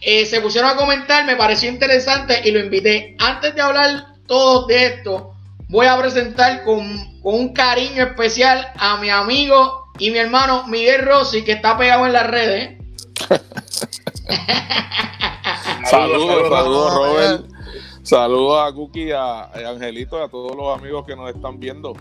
[0.00, 3.16] Eh, se pusieron a comentar, me pareció interesante y lo invité.
[3.18, 5.32] Antes de hablar todo de esto,
[5.68, 11.42] voy a presentar con, un cariño especial a mi amigo y mi hermano Miguel Rossi,
[11.42, 12.78] que está pegado en las redes.
[15.90, 17.44] saludos, saludos, Robert.
[18.02, 21.94] Saludos a Cookie, a, Angelito y a todos los amigos que nos están viendo.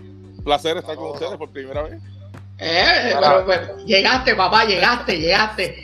[0.44, 2.00] Placer estar con ustedes por primera vez.
[2.60, 3.16] Eh,
[3.88, 5.76] llegaste, papá, llegaste, llegaste.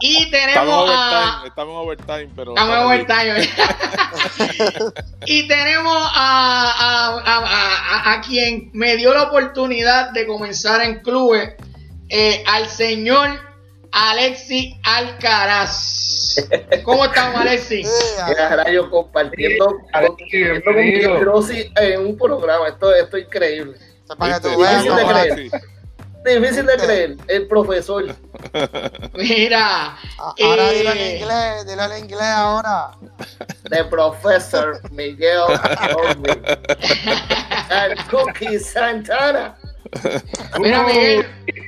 [0.00, 1.42] Y tenemos a.
[1.46, 2.50] Estamos en overtime, pero.
[2.52, 3.48] Estamos en overtime.
[5.26, 11.54] y tenemos a, a, a, quien me dio la oportunidad de comenzar en clubes,
[12.08, 13.40] eh, al señor
[13.92, 16.36] Alexi Alcaraz.
[16.84, 17.82] ¿Cómo estamos, Alexi?
[18.72, 22.68] yo compartiendo con Rossi en un programa.
[22.68, 23.78] Esto, esto es increíble.
[24.16, 24.84] Para que tú veas,
[26.24, 28.04] Difícil de creer, el profesor.
[29.14, 29.96] Mira.
[30.18, 32.90] Ahora dilo en eh, inglés, dilo en inglés ahora.
[33.70, 35.44] The professor Miguel
[37.70, 39.56] and Cookie Santana.
[40.60, 41.26] Mira Miguel,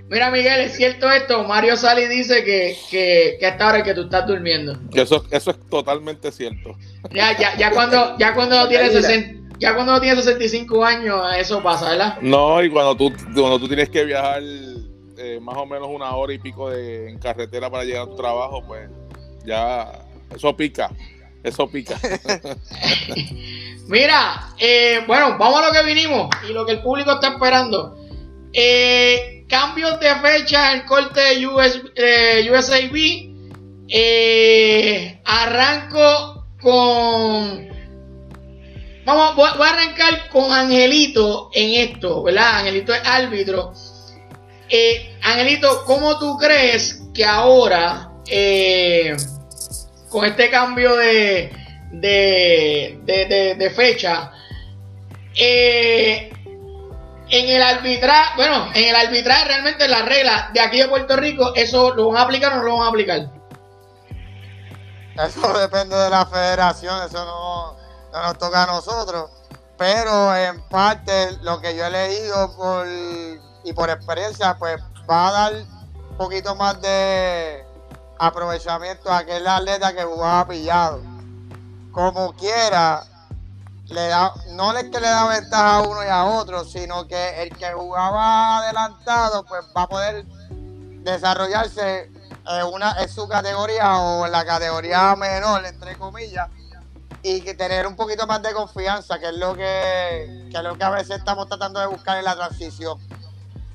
[0.08, 4.02] mira Miguel, es cierto esto, Mario Sali dice que, que, que hasta ahora que tú
[4.02, 4.78] estás durmiendo.
[4.94, 6.76] Eso, eso es totalmente cierto.
[7.10, 11.90] Ya, ya, ya cuando, ya cuando tienes 60 ya cuando tienes 65 años, eso pasa,
[11.90, 12.18] ¿verdad?
[12.20, 16.32] No, y cuando tú, cuando tú tienes que viajar eh, más o menos una hora
[16.32, 18.90] y pico de, en carretera para llegar a tu trabajo, pues
[19.46, 20.90] ya eso pica,
[21.44, 21.96] eso pica.
[23.86, 27.96] Mira, eh, bueno, vamos a lo que vinimos y lo que el público está esperando.
[28.52, 31.80] Eh, cambios de fecha en corte de US,
[32.50, 33.30] USAB.
[35.24, 37.70] arranco con
[39.04, 42.58] Vamos, voy, a arrancar con Angelito en esto, ¿verdad?
[42.58, 43.72] Angelito es árbitro.
[44.68, 49.16] Eh, Angelito, ¿cómo tú crees que ahora, eh,
[50.08, 51.52] con este cambio de,
[51.90, 54.30] de, fecha,
[55.34, 56.32] eh,
[57.28, 61.52] en el arbitraje, bueno, en el arbitraje realmente la regla de aquí de Puerto Rico,
[61.56, 63.30] ¿eso lo van a aplicar o no lo van a aplicar?
[65.16, 67.81] Eso depende de la federación, eso no,
[68.12, 69.30] no nos toca a nosotros.
[69.78, 72.86] Pero en parte lo que yo he leído por,
[73.64, 75.52] y por experiencia, pues va a dar
[76.10, 77.64] un poquito más de
[78.18, 81.00] aprovechamiento a aquel atleta que jugaba pillado.
[81.90, 83.04] Como quiera,
[83.86, 87.42] le da, no es que le da ventaja a uno y a otro, sino que
[87.42, 90.24] el que jugaba adelantado, pues va a poder
[91.02, 92.10] desarrollarse
[92.46, 96.48] en, una, en su categoría o en la categoría menor, entre comillas,
[97.22, 100.76] y que tener un poquito más de confianza, que es lo que, que es lo
[100.76, 102.98] que a veces estamos tratando de buscar en la transición.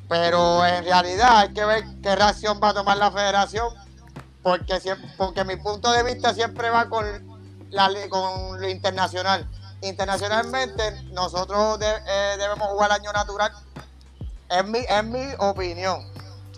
[0.09, 3.73] Pero en realidad hay que ver qué reacción va a tomar la federación,
[4.43, 7.05] porque, siempre, porque mi punto de vista siempre va con,
[7.69, 9.47] la, con lo internacional.
[9.81, 13.51] Internacionalmente nosotros eh, debemos jugar año natural,
[14.49, 16.05] es mi, es mi opinión.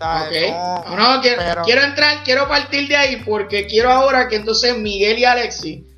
[0.00, 5.24] no, quiero, quiero, entrar, quiero partir de ahí porque quiero ahora que entonces Miguel y
[5.24, 5.89] Alexi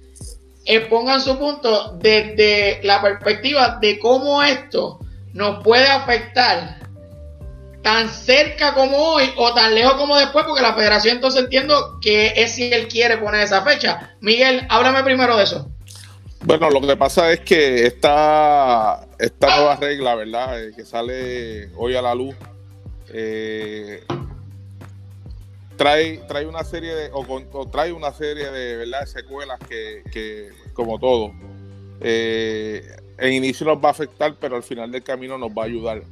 [0.64, 5.00] expongan su punto desde la perspectiva de cómo esto
[5.32, 6.82] nos puede afectar
[7.82, 12.32] tan cerca como hoy o tan lejos como después, porque la federación entonces entiendo que
[12.36, 14.14] es si él quiere poner esa fecha.
[14.20, 15.68] Miguel, háblame primero de eso.
[16.44, 20.62] Bueno, lo que pasa es que esta, esta nueva regla, ¿verdad?
[20.62, 22.34] Eh, que sale hoy a la luz,
[23.12, 24.02] eh,
[25.82, 29.04] trae, trae una serie de, o, trae una serie de ¿verdad?
[29.04, 31.32] secuelas que, como todo,
[32.00, 32.86] eh,
[33.18, 36.02] en inicio nos va a afectar, pero al final del camino nos va a ayudar.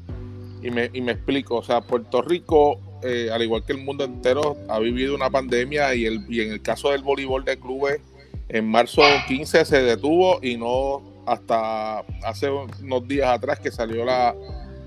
[0.60, 4.02] Y me, y me explico, o sea, Puerto Rico, eh, al igual que el mundo
[4.02, 8.00] entero, ha vivido una pandemia y, el, y en el caso del voleibol de clubes,
[8.48, 14.34] en marzo 15 se detuvo y no hasta hace unos días atrás que salió la,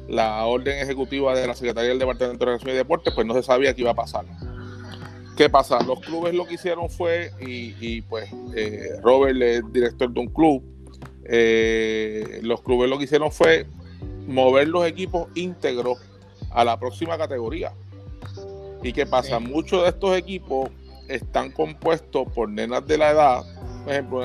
[0.10, 3.44] la orden ejecutiva de la Secretaría del Departamento de Relaciones y Deportes, pues no se
[3.44, 4.26] sabía qué iba a pasar.
[5.36, 5.82] ¿Qué pasa?
[5.84, 10.64] Los clubes lo que hicieron fue, y, pues eh, Robert es director de un club,
[11.26, 13.66] eh, los clubes lo que hicieron fue
[14.28, 15.98] mover los equipos íntegros
[16.52, 17.74] a la próxima categoría.
[18.84, 19.40] ¿Y qué pasa?
[19.40, 20.70] Muchos de estos equipos
[21.08, 23.44] están compuestos por nenas de la edad,
[23.84, 24.22] por ejemplo,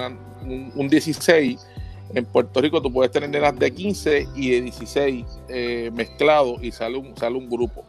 [0.75, 1.66] un, 16.
[2.14, 6.71] En Puerto Rico tú puedes tener nenas de 15 y de 16 eh, mezclados y
[6.73, 7.85] sale un, sale un grupo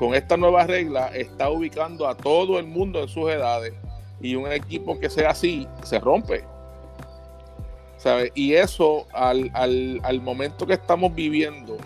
[0.00, 3.74] con esta nueva regla está ubicando a todo el mundo en sus edades
[4.18, 6.42] y un equipo que sea así se rompe.
[8.34, 11.76] Y eso al, momento que estamos viviendo,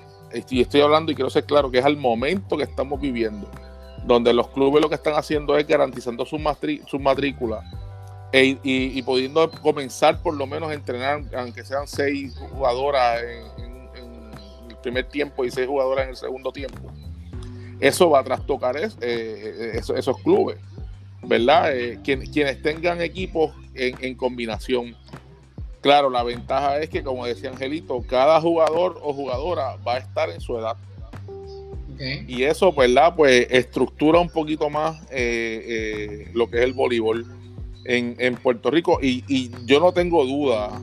[0.48, 3.48] y estoy hablando y quiero ser claro que es al momento que estamos viviendo,
[4.04, 6.40] donde los clubes lo que están haciendo es garantizando sus
[6.86, 7.64] su matrículas
[8.30, 13.20] e, y, pudiendo comenzar por lo menos a entrenar, aunque sean seis jugadoras
[13.58, 16.92] en el primer tiempo y seis jugadoras en el segundo tiempo
[17.80, 20.58] eso va a trastocar eh, esos, clubes,
[21.22, 21.76] ¿verdad?
[21.76, 24.96] Eh, quienes tengan equipos en, combinación.
[25.80, 30.30] Claro, la ventaja es que, como decía Angelito, cada jugador o jugadora va a estar
[30.30, 30.76] en su edad.
[32.26, 33.14] Y eso, ¿verdad?
[33.14, 37.24] Pues estructura un poquito más eh, lo que es el voleibol
[37.84, 38.98] en, Puerto Rico.
[39.00, 40.80] Y, y, yo no tengo duda,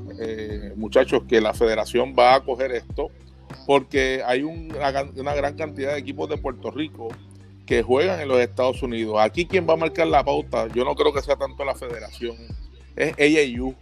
[0.75, 3.11] muchachos, que la federación va a coger esto
[3.65, 7.09] porque hay una, gran cantidad de equipos de Puerto Rico
[7.65, 9.17] que juegan en los Estados Unidos.
[9.19, 12.35] Aquí quien va a marcar la pauta, yo no creo que sea tanto la federación,
[12.95, 13.75] es AAU.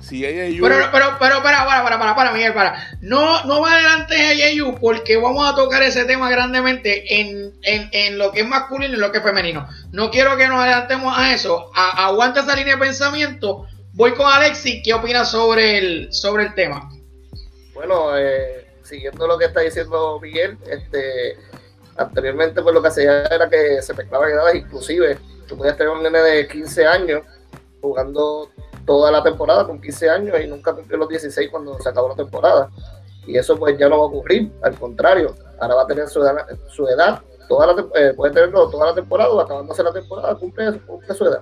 [0.00, 0.60] Si AAU...
[0.60, 2.98] Pero, pero, pero, para, para, para, para, para, Miguel, para.
[3.00, 8.18] No, no va adelante AAU porque vamos a tocar ese tema grandemente en, en, en,
[8.18, 9.66] lo que es masculino y en lo que es femenino.
[9.92, 11.70] No quiero que nos adelantemos a eso.
[11.74, 13.66] aguanta esa línea de pensamiento.
[13.92, 14.82] Voy con Alexis.
[14.84, 16.90] ¿Qué opina sobre el, sobre el tema?
[17.74, 21.36] Bueno, eh, siguiendo lo que está diciendo Miguel, este,
[21.96, 25.18] anteriormente pues lo que hacía era que se mezclaban edades, inclusive
[25.48, 27.22] tú podías tener un nene de 15 años
[27.80, 28.50] jugando
[28.86, 32.14] toda la temporada con 15 años y nunca cumplió los 16 cuando se acabó la
[32.14, 32.70] temporada.
[33.26, 36.20] Y eso pues ya no va a ocurrir, al contrario, ahora va a tener su
[36.22, 41.14] edad, toda la, eh, puede tenerlo toda la temporada o acabándose la temporada, cumple, cumple
[41.14, 41.40] su edad.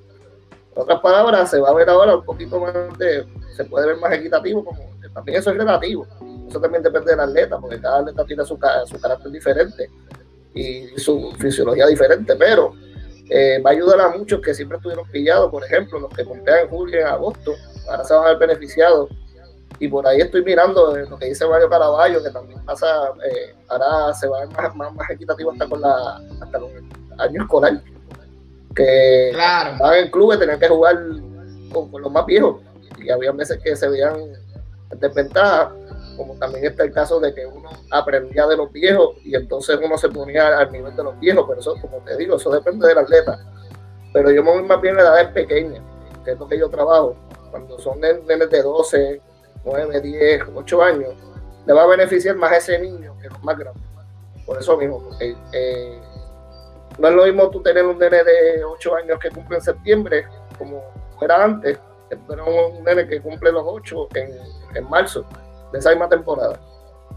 [0.77, 3.97] En otras palabras, se va a ver ahora un poquito más de, se puede ver
[3.97, 4.79] más equitativo, como
[5.13, 6.07] también eso es relativo
[6.53, 9.91] eso también depende del atleta, porque cada atleta tiene su, su carácter diferente
[10.55, 12.75] y su fisiología diferente, pero
[13.31, 16.61] eh, va a ayudar a muchos que siempre estuvieron pillados, por ejemplo, los que compran
[16.61, 17.55] en julio y en agosto,
[17.89, 19.11] ahora se van a ver beneficiados.
[19.79, 22.87] Y por ahí estoy mirando eh, lo que dice Mario Caraballo, que también pasa,
[23.25, 26.71] eh, ahora se va a ver más, más, más, equitativo hasta con la hasta los
[27.19, 27.81] años escolares.
[28.77, 29.79] Que claro.
[29.81, 30.99] van en clubes, tenían que jugar
[31.73, 32.61] con, con, los más viejos.
[32.99, 34.15] Y había veces que se veían
[35.01, 35.73] desventajas
[36.17, 39.97] como también está el caso de que uno aprendía de los viejos y entonces uno
[39.97, 42.99] se ponía al nivel de los viejos, pero eso, como te digo, eso depende del
[42.99, 43.39] atleta.
[44.13, 45.83] Pero yo me voy más bien a edades pequeñas,
[46.25, 47.17] que es lo que yo trabajo.
[47.51, 49.21] Cuando son nenes de 12,
[49.65, 51.15] 9, 10, 8 años,
[51.67, 53.83] le va a beneficiar más a ese niño que los más grandes.
[54.45, 56.01] Por eso mismo, porque eh,
[56.99, 60.27] no es lo mismo tú tener un nene de 8 años que cumple en septiembre,
[60.59, 60.83] como
[61.21, 64.31] era antes, tener un nene que cumple los 8 en,
[64.75, 65.25] en marzo
[65.73, 66.61] de esa misma temporada.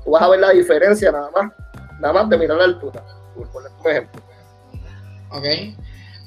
[0.04, 1.52] Tú vas a ver la diferencia nada más,
[2.00, 3.04] nada más de mirar la altura,
[3.36, 4.22] por poner un ejemplo.
[5.30, 5.46] Ok.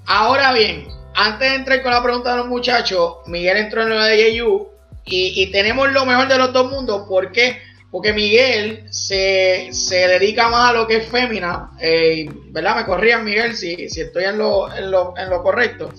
[0.06, 4.02] Ahora bien, antes de entrar con la pregunta de los muchachos, Miguel entró en lo
[4.02, 4.68] de JU
[5.04, 7.06] y, y tenemos lo mejor de los dos mundos.
[7.08, 7.60] ¿Por qué?
[7.90, 11.70] Porque Miguel se, se dedica más a lo que es fémina.
[11.80, 12.76] Eh, ¿Verdad?
[12.76, 15.90] Me corrían, Miguel, si, si estoy en lo, en lo, en lo correcto.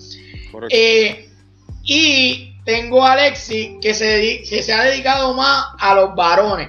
[0.52, 0.76] Correcto.
[0.76, 1.28] Eh,
[1.82, 6.68] y tengo a Alexi que se, se ha dedicado más a los varones.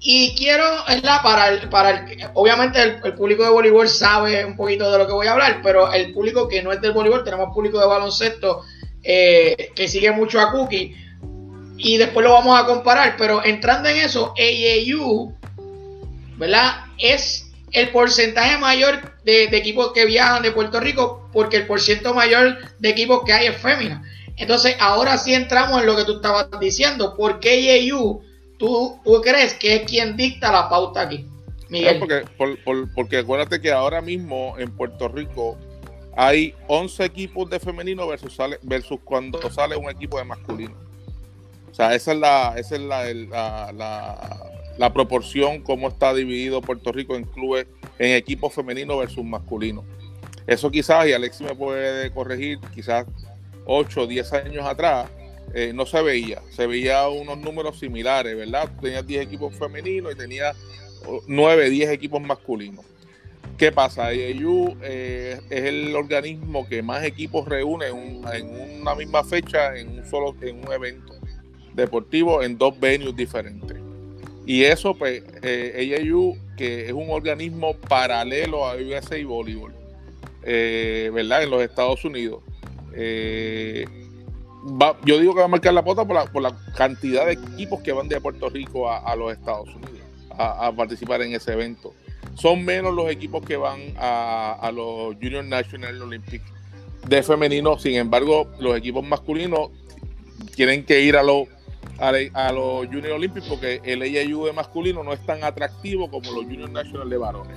[0.00, 1.18] Y quiero, ¿verdad?
[1.22, 5.12] Para el, para el, obviamente el, público de voleibol sabe un poquito de lo que
[5.12, 8.62] voy a hablar, pero el público que no es del voleibol, tenemos público de baloncesto
[9.02, 10.96] eh, que sigue mucho a Cookie.
[11.76, 15.34] Y después lo vamos a comparar, pero entrando en eso, AAU,
[16.38, 16.86] ¿verdad?
[16.96, 22.14] Es el porcentaje mayor de, de equipos que viajan de Puerto Rico, porque el porcentaje
[22.14, 24.02] mayor de equipos que hay es fémina.
[24.36, 27.14] Entonces, ahora sí entramos en lo que tú estabas diciendo.
[27.16, 28.22] ¿Por qué AAU
[28.58, 31.26] tú, tú crees que es quien dicta la pauta aquí?
[31.68, 31.98] Miguel.
[31.98, 35.56] Porque, por, por, porque acuérdate que ahora mismo en Puerto Rico
[36.16, 40.74] hay 11 equipos de femenino versus, cuando sale un equipo de masculino.
[41.70, 43.12] O sea, esa es la, esa es la,
[43.72, 47.66] la, la, proporción, cómo está dividido Puerto Rico en clubes,
[47.98, 49.84] en equipos femeninos versus masculinos.
[50.46, 53.06] Eso quizás, y Alexi me puede corregir, quizás
[53.66, 55.08] 8 o 10 años atrás,
[55.54, 56.42] eh, no se veía.
[56.50, 58.70] Se veía unos números similares, ¿verdad?
[58.80, 60.56] Tenías 10 equipos femeninos y tenías
[61.26, 62.84] 9, 10 equipos masculinos.
[63.58, 64.12] ¿Qué pasa?
[64.12, 70.04] IAU eh, es el organismo que más equipos reúne en, una misma fecha, en un
[70.06, 71.14] solo en un evento
[71.72, 73.76] deportivo, en dos venues diferentes.
[74.44, 79.72] Y eso, pues, eh, AAU, que es un organismo paralelo a USA y Voleibol,
[80.42, 81.44] eh, ¿verdad?
[81.44, 82.42] En los Estados Unidos.
[82.96, 83.84] Eh,
[85.04, 87.80] yo digo que va a marcar la pota por la, por la, cantidad de equipos
[87.80, 91.92] que van de Puerto Rico a, los Estados Unidos a, participar en ese evento.
[92.34, 96.42] Son menos los equipos que van a, los Junior National Olympic
[97.06, 99.70] de femenino, sin embargo, los equipos masculinos
[100.56, 101.48] tienen que ir a los
[101.98, 106.44] a, los Junior Olympics porque el AAU de masculino no es tan atractivo como los
[106.44, 107.56] Junior National de varones.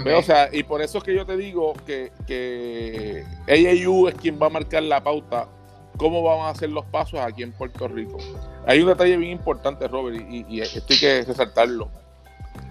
[0.00, 0.12] Okay.
[0.14, 4.40] O sea, y por eso es que yo te digo que, que AAU es quien
[4.40, 5.48] va a marcar la pauta,
[5.96, 8.18] cómo van a hacer los pasos aquí en Puerto Rico.
[8.66, 11.88] Hay un detalle bien importante, Robert, y, y esto hay que resaltarlo.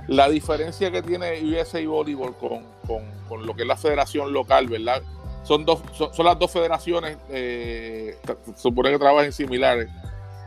[0.07, 4.67] La diferencia que tiene USA Volleyball con, con, con, lo que es la federación local,
[4.67, 5.01] ¿verdad?
[5.43, 8.17] Son, dos, son, son las dos federaciones, eh,
[8.55, 9.89] supone que trabajan similares.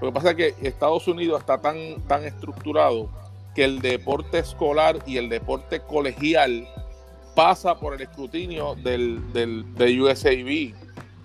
[0.00, 1.76] Lo que pasa es que Estados Unidos está tan,
[2.06, 3.10] tan estructurado
[3.58, 6.68] que el deporte escolar y el deporte colegial
[7.34, 10.76] pasa por el escrutinio del, del, de USAB,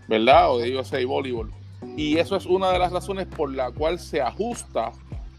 [0.08, 0.52] ¿verdad?
[0.52, 1.54] O de USA Volleyball.
[1.96, 4.94] Y eso es una de las razones por la cual se ajusta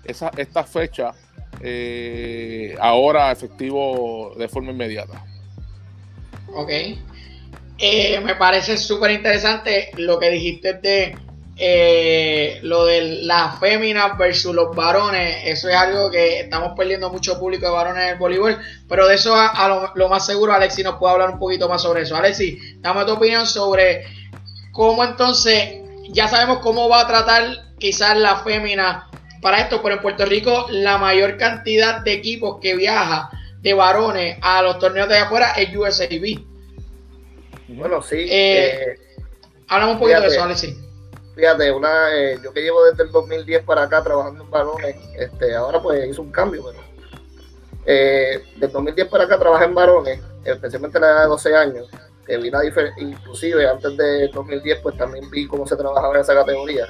[0.05, 1.15] esa, esta fecha
[1.61, 5.21] eh, ahora efectivo de forma inmediata.
[6.55, 6.71] Ok.
[7.77, 11.19] Eh, me parece súper interesante lo que dijiste de
[11.57, 17.39] eh, lo de las féminas versus los varones, eso es algo que estamos perdiendo mucho
[17.39, 20.53] público de varones en el voleibol, pero de eso a, a lo, lo, más seguro
[20.53, 22.17] Alexi nos puede hablar un poquito más sobre eso.
[22.17, 24.05] Alexi, dame tu opinión sobre
[24.73, 25.77] cómo entonces,
[26.09, 29.09] ya sabemos cómo va a tratar quizás la fémina
[29.41, 33.31] para esto, pero en Puerto Rico la mayor cantidad de equipos que viaja
[33.61, 36.43] de varones a los torneos de afuera es USAB.
[37.69, 38.17] Bueno, sí.
[38.17, 38.99] Eh, eh,
[39.69, 40.84] hablamos un poquito fíjate, de eso, Alexi
[41.35, 45.55] fíjate, una, eh, yo que llevo desde el 2010 para acá trabajando en varones, este,
[45.55, 46.85] ahora pues hizo un cambio, pero
[47.87, 51.91] eh, del 2010 para acá trabajé en varones, especialmente la edad de 12 años,
[52.26, 56.20] que vi la diferencia, inclusive antes del 2010 pues también vi cómo se trabajaba en
[56.20, 56.87] esa categoría.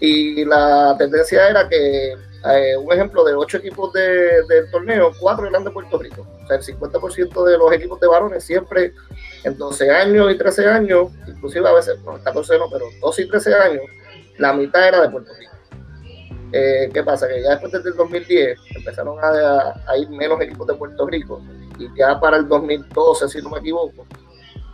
[0.00, 5.46] Y la tendencia era que, eh, un ejemplo, de 8 equipos de, del torneo, 4
[5.46, 6.26] eran de Puerto Rico.
[6.42, 8.94] O sea, el 50% de los equipos de varones siempre
[9.44, 13.28] en 12 años y 13 años, inclusive a veces, no, 14 no, pero 12 y
[13.28, 13.82] 13 años,
[14.38, 15.52] la mitad era de Puerto Rico.
[16.52, 17.26] Eh, ¿Qué pasa?
[17.28, 21.42] Que ya después del 2010 empezaron a, ir menos equipos de Puerto Rico
[21.78, 24.06] y ya para el 2012, si no me equivoco,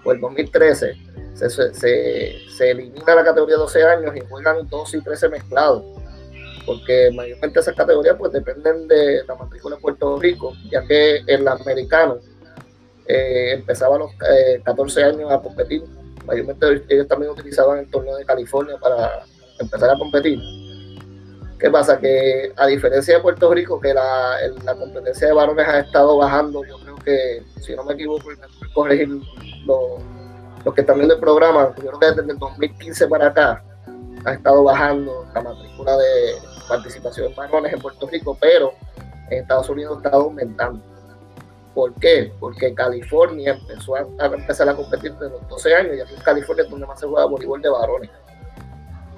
[0.04, 0.96] o el 2013,
[1.34, 5.28] se, se, se, se elimina la categoría de 12 años y juegan 12 y 13
[5.28, 5.84] mezclados.
[6.66, 11.46] porque mayormente esas categorías pues dependen de la matrícula de Puerto Rico, ya que el
[11.46, 12.18] americano
[13.08, 14.10] eh, empezaba los
[14.64, 15.82] 14 años a competir,
[16.26, 19.24] mayormente ellos también utilizaban el torneo de California para
[19.58, 20.38] empezar a competir.
[21.58, 21.98] ¿Qué pasa?
[21.98, 24.36] Que a diferencia de Puerto Rico, que la,
[24.78, 28.28] competencia de varones ha estado bajando, yo creo que, si no me equivoco,
[28.74, 30.00] corregir los,
[30.64, 33.64] los que están viendo el programa, yo creo que desde el 2015 para acá
[34.24, 36.34] ha estado bajando la matrícula de
[36.68, 38.74] participación en varones en Puerto Rico, pero
[39.30, 40.80] en Estados Unidos estado aumentando.
[41.74, 42.32] ¿Por qué?
[42.40, 46.64] Porque California empezó a, empezar a competir desde los 12 años y aquí en California
[46.64, 48.10] es donde más se juega voleibol de varones.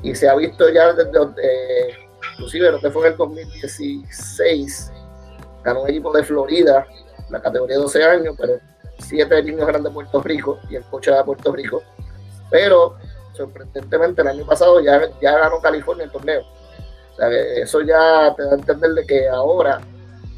[0.03, 1.11] Y se ha visto ya desde,
[1.43, 1.95] eh,
[2.33, 4.93] inclusive que fue en el 2016,
[5.63, 6.87] ganó un equipo de Florida,
[7.29, 8.55] la categoría de 12 años, pero
[8.99, 11.83] siete niños grandes de Puerto Rico y el coche de Puerto Rico.
[12.51, 12.97] Pero
[13.33, 16.43] sorprendentemente el año pasado ya, ganó California el torneo.
[17.57, 19.81] eso ya te da a entender de que ahora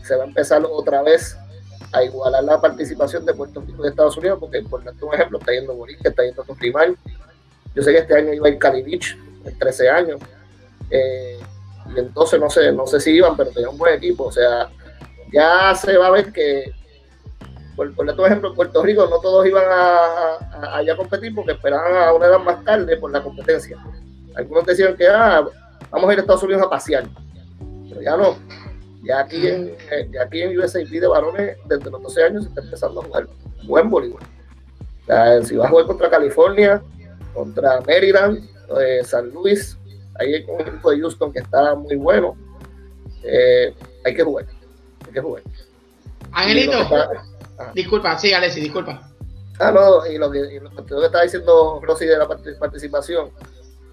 [0.02, 1.36] se va a empezar otra vez
[1.92, 5.38] a igualar la participación de Puerto Rico y de Estados Unidos, porque por un ejemplo,
[5.38, 6.94] está yendo Boris, está yendo Primar.
[7.74, 10.20] Yo sé que este año iba a Beach, en 13 años.
[10.90, 11.38] Eh,
[11.94, 14.24] y entonces no sé, no sé si iban, pero tenía un buen equipo.
[14.24, 14.68] O sea,
[15.32, 16.72] ya se va a ver que,
[17.74, 21.96] por, por ejemplo, en Puerto Rico no todos iban a, a, a, competir porque esperaban
[21.96, 23.76] a una edad más tarde por la competencia.
[24.34, 25.44] Algunos decían que ah,
[25.90, 27.04] vamos a ir a Estados Unidos a pasear,
[27.88, 28.36] pero ya no
[29.02, 32.48] ya aquí en, eh, ya aquí en USAP de varones, desde los 12 años se
[32.48, 33.28] está empezando a jugar
[33.64, 34.20] buen voleibol.
[35.44, 36.82] si vas a jugar contra California,
[37.34, 38.48] contra Maryland,
[38.80, 39.76] eh, San Luis,
[40.18, 42.36] ahí hay un equipo de Houston que está muy bueno.
[43.24, 43.74] Eh,
[44.04, 44.46] hay que jugar,
[45.06, 45.42] hay que jugar.
[46.32, 46.78] Angelito,
[47.74, 49.08] disculpa, sí, Alessi, disculpa.
[49.58, 53.30] Ah, no, y lo que, y lo que estaba diciendo Rosy de la participación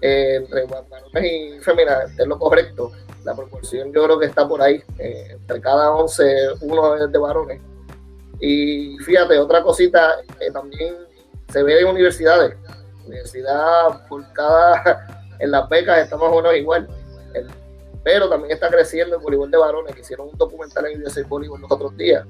[0.00, 2.92] entre varones y femeninas es lo correcto
[3.24, 6.24] la proporción yo creo que está por ahí, eh, entre cada 11,
[6.62, 7.60] uno de varones.
[8.40, 10.94] Y fíjate, otra cosita, eh, también
[11.52, 12.56] se ve en universidades,
[13.06, 15.06] universidad por cada,
[15.38, 16.88] en las becas estamos uno igual,
[18.02, 21.60] pero también está creciendo el voleibol de varones, que hicieron un documental en USA Voleibol
[21.60, 22.24] los otros días.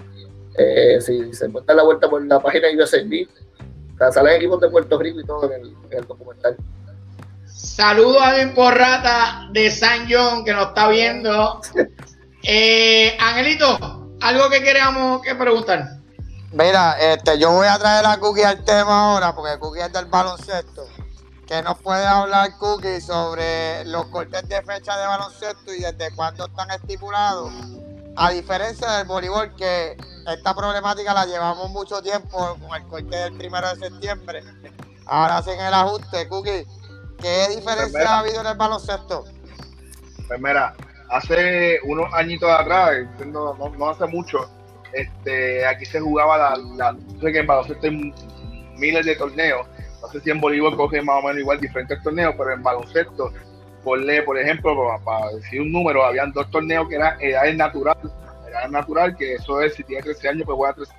[0.59, 4.99] Eh, si se encuentra la vuelta por la página de USAB, salen equipos de Puerto
[4.99, 6.57] Rico y todo en el documental.
[7.63, 11.61] Saludos a mi porrata de San John que nos está viendo.
[12.43, 15.99] Eh, Angelito, algo que queríamos que preguntar.
[16.53, 20.07] Mira, este, yo voy a traer a Cookie al tema ahora, porque Cookie es del
[20.07, 20.87] baloncesto.
[21.47, 26.47] Que nos puede hablar Cookie sobre los cortes de fecha de baloncesto y desde cuándo
[26.47, 27.53] están estipulados.
[28.17, 33.37] A diferencia del voleibol, que esta problemática la llevamos mucho tiempo con el corte del
[33.37, 34.43] primero de septiembre.
[35.05, 36.67] Ahora sin el ajuste, Cookie
[37.21, 39.25] ¿Qué diferencia pues ha habido en el baloncesto?
[40.27, 40.75] Pues mira,
[41.11, 44.49] hace unos añitos atrás, no, no, hace mucho,
[44.93, 48.15] este, aquí se jugaba la, la no sé que en baloncesto hay
[48.77, 49.67] miles de torneos,
[50.01, 53.33] no sé si en Bolívar coge más o menos igual diferentes torneos, pero en baloncesto,
[53.85, 57.99] por, por ejemplo, para, decir un número, habían dos torneos que eran edades natural,
[58.49, 60.93] edad natural, que eso es, si tiene 13 años, pues juega 13,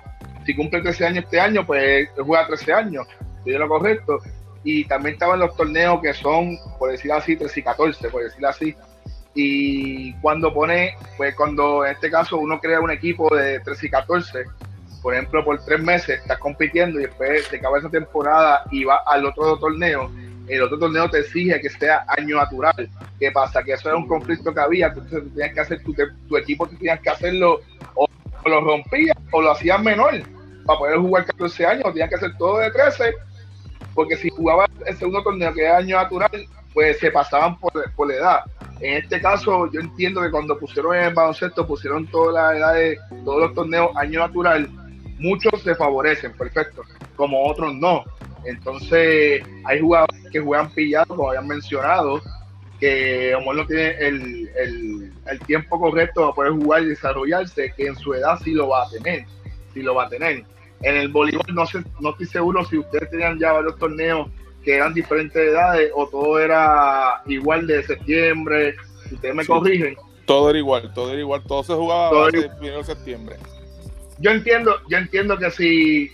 [0.46, 3.06] si cumple 13 años este año, pues juega 13 años,
[3.44, 4.18] es lo correcto,
[4.64, 8.46] y también estaban los torneos que son, por decir así, 13 y 14, por decir
[8.46, 8.76] así.
[9.34, 13.90] Y cuando pone, pues cuando en este caso uno crea un equipo de 13 y
[13.90, 14.44] 14,
[15.00, 19.00] por ejemplo, por tres meses estás compitiendo y después se acaba esa temporada y va
[19.06, 20.10] al otro torneo,
[20.46, 22.88] el otro torneo te exige que sea año natural.
[23.18, 23.62] ¿Qué pasa?
[23.62, 25.94] Que eso era un conflicto que había, entonces tú tenías que hacer tu,
[26.28, 27.60] tu equipo, tú tenías que hacerlo
[27.94, 28.06] o,
[28.44, 30.20] lo rompías o lo hacías menor
[30.66, 33.14] para poder jugar 14 años, tenías que hacer todo de 13
[33.94, 38.08] porque si jugaba el segundo torneo que es año natural, pues se pasaban por, por
[38.08, 38.40] la edad.
[38.80, 43.42] En este caso, yo entiendo que cuando pusieron el baloncesto, pusieron todas las edades, todos
[43.42, 44.68] los torneos año natural,
[45.18, 46.82] muchos se favorecen, perfecto,
[47.16, 48.02] como otros no.
[48.44, 52.20] Entonces, hay jugadores que juegan pillados, como habían mencionado,
[52.80, 57.86] que como no tiene el, el, el, tiempo correcto para poder jugar y desarrollarse, que
[57.86, 59.24] en su edad sí lo va a tener,
[59.72, 60.44] sí lo va a tener.
[60.82, 64.28] En el voleibol no, sé, no estoy seguro si ustedes tenían ya varios torneos
[64.64, 68.76] que eran diferentes edades o todo era igual de septiembre.
[69.10, 69.96] Ustedes me corrigen.
[70.24, 73.36] Todo era igual, todo era igual, todo se jugaba el primero de septiembre.
[74.18, 76.10] Yo entiendo, yo entiendo que si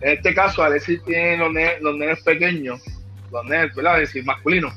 [0.00, 2.80] en este caso Alexis tiene los, nenes, los nenes pequeños,
[3.32, 4.00] los nenes, ¿verdad?
[4.02, 4.72] Es decir, masculinos.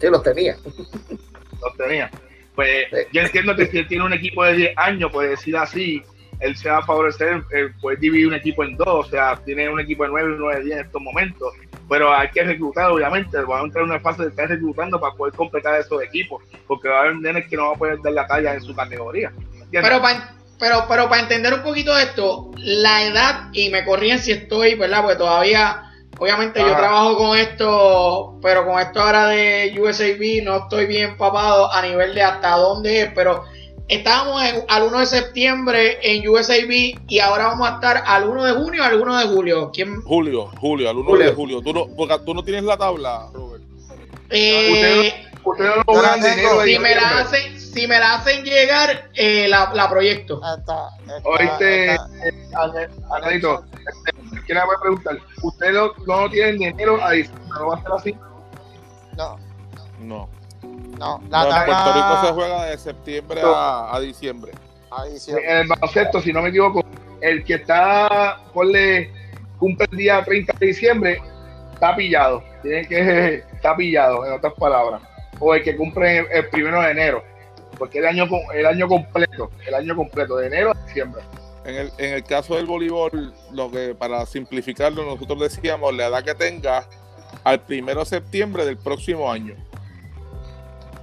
[0.00, 0.56] Sí, los tenía.
[1.60, 2.10] Los tenía.
[2.54, 6.02] Pues yo entiendo que si él tiene un equipo de 10 años, puede decir así,
[6.40, 9.68] él se va a favorecer, eh, puede dividir un equipo en dos, o sea, tiene
[9.68, 11.54] un equipo de 9 y uno de 10 en estos momentos,
[11.88, 15.14] pero hay que reclutar, obviamente, van a entrar en una fase de estar reclutando para
[15.14, 18.12] poder completar esos equipos, porque va a haber nenes que no van a poder dar
[18.12, 19.32] la talla en su categoría.
[19.70, 24.32] Pero para pero, pero para entender un poquito esto, la edad, y me corrían si
[24.32, 25.02] estoy, ¿verdad?
[25.02, 30.86] Porque todavía, obviamente yo trabajo con esto, pero con esto ahora de USAB no estoy
[30.86, 33.44] bien empapado a nivel de hasta dónde es, pero
[33.88, 38.52] estábamos al 1 de septiembre en USAB y ahora vamos a estar al 1 de
[38.52, 39.70] junio o al 1 de julio.
[39.72, 40.00] ¿Quién?
[40.02, 41.60] Julio, Julio, al 1 de julio.
[41.60, 43.62] ¿Tú no, porque tú no tienes la tabla, Robert.
[44.30, 49.70] Eh, usted, no lo si, me la hacen, si me la hacen llegar, eh, la,
[49.74, 50.40] la, proyecto.
[51.24, 51.96] Oíste,
[53.14, 53.64] Angelito,
[54.46, 55.18] ¿quién le voy a preguntar?
[55.42, 57.44] ¿Usted no, no tiene dinero a diciembre?
[57.58, 58.16] ¿No va a ser así?
[59.16, 59.38] No.
[60.00, 60.28] No.
[60.98, 64.52] No, la no, en Puerto Rico se juega de septiembre a, a, diciembre.
[64.90, 65.44] a, diciembre.
[65.50, 66.84] En el baloncesto, si no me equivoco,
[67.20, 69.10] el que está, ponle,
[69.58, 71.22] cumple el día 30 de diciembre,
[71.72, 72.42] está pillado.
[72.62, 75.02] Tiene que está pillado, en otras palabras.
[75.40, 77.24] O el que cumple el, primero de enero.
[77.78, 81.22] Porque el año, el año completo, el año completo, de enero a diciembre.
[81.64, 86.22] En el, en el caso del voleibol, lo que para simplificarlo, nosotros decíamos la edad
[86.22, 86.86] que tenga
[87.42, 89.54] al primero de septiembre del próximo año.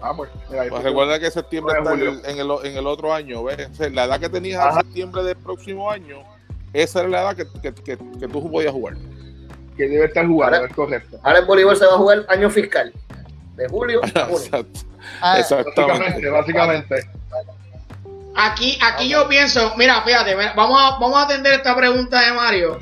[0.01, 3.43] Ah, pues, pues recuerda que septiembre está en el, en, el, otro año.
[3.43, 3.69] ¿ves?
[3.91, 6.23] la edad que tenías en septiembre del próximo año,
[6.73, 8.95] esa era la edad que, que, que, que tú podías jugar.
[9.77, 11.19] Que debe estar jugando, es correcto.
[11.23, 12.91] Ahora el Bolívar se va a jugar año fiscal,
[13.55, 14.65] de julio a junio.
[15.21, 16.29] Ah, Exactamente.
[16.29, 16.95] Básicamente,
[18.35, 22.79] Aquí, aquí yo pienso, mira, fíjate, vamos a, vamos a atender esta pregunta de Mario.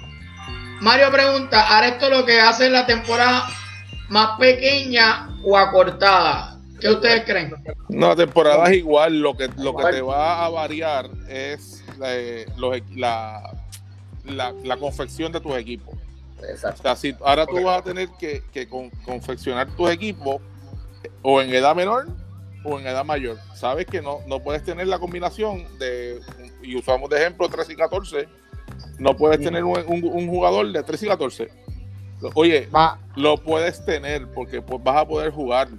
[0.79, 3.47] Mario pregunta, ¿hará esto lo que hace en la temporada
[4.09, 6.48] más pequeña o acortada?
[6.79, 7.53] ¿Qué ustedes creen?
[7.89, 9.19] No, la temporada es igual.
[9.19, 12.45] Lo que, lo que te va a variar es eh,
[12.95, 13.41] la,
[14.25, 15.95] la, confección de tus equipos.
[16.49, 16.79] Exacto.
[16.79, 18.43] O sea, si ahora tú vas a tener que,
[19.05, 20.41] confeccionar tus equipos
[21.21, 22.07] o en edad menor
[22.63, 23.37] o en edad mayor.
[23.55, 26.19] Sabes que no, no puedes tener la combinación de,
[26.61, 28.27] y usamos de ejemplo 13 y 14,
[28.97, 31.49] no puedes tener un, un, jugador de 13 y 14.
[32.33, 32.67] Oye,
[33.15, 35.69] lo puedes tener porque pues, vas a poder jugar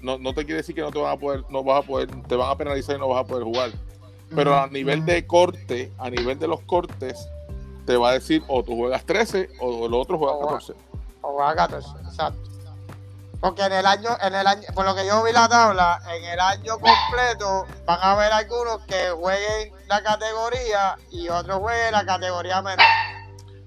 [0.00, 2.08] no, no te quiere decir que no te van a poder, no vas a poder,
[2.22, 3.70] te van a penalizar y no vas a poder jugar.
[4.34, 7.28] Pero a nivel de corte, a nivel de los cortes,
[7.84, 10.72] te va a decir o tú juegas 13 o el otro juega 14.
[11.22, 12.50] O juega 14, exacto.
[13.40, 16.24] Porque en el año, en el año, por lo que yo vi la tabla, en
[16.24, 22.04] el año completo van a haber algunos que jueguen la categoría y otros jueguen la
[22.04, 22.86] categoría menor.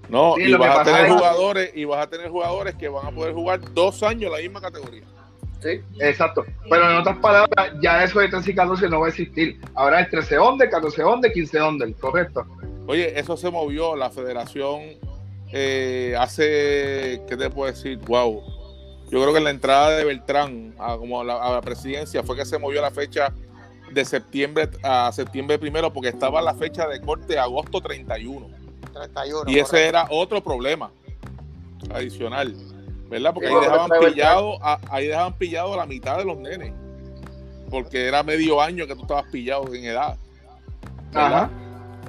[0.08, 3.34] No, y vas a tener jugadores, y vas a tener jugadores que van a poder
[3.34, 5.02] jugar dos años la misma categoría.
[5.64, 6.44] Sí, exacto.
[6.68, 9.58] Pero en otras palabras, ya eso de 13 y 14 no va a existir.
[9.74, 12.46] Ahora es 13 ondas, 14 ondas, 15 ondas, correcto.
[12.86, 13.96] Oye, eso se movió.
[13.96, 14.82] La federación
[15.52, 17.96] eh, hace, ¿qué te puedo decir?
[18.06, 18.42] Wow.
[19.10, 22.36] Yo creo que en la entrada de Beltrán a, como la, a la presidencia fue
[22.36, 23.32] que se movió la fecha
[23.90, 28.48] de septiembre a septiembre primero porque estaba la fecha de corte agosto 31.
[28.92, 30.90] 31 y ese era otro problema
[31.90, 32.54] adicional
[33.08, 33.32] ¿verdad?
[33.34, 36.72] Porque ahí dejaban pillado, a, ahí dejaban pillado a la mitad de los nenes.
[37.70, 40.16] Porque era medio año que tú estabas pillado en edad.
[41.12, 41.50] ¿verdad?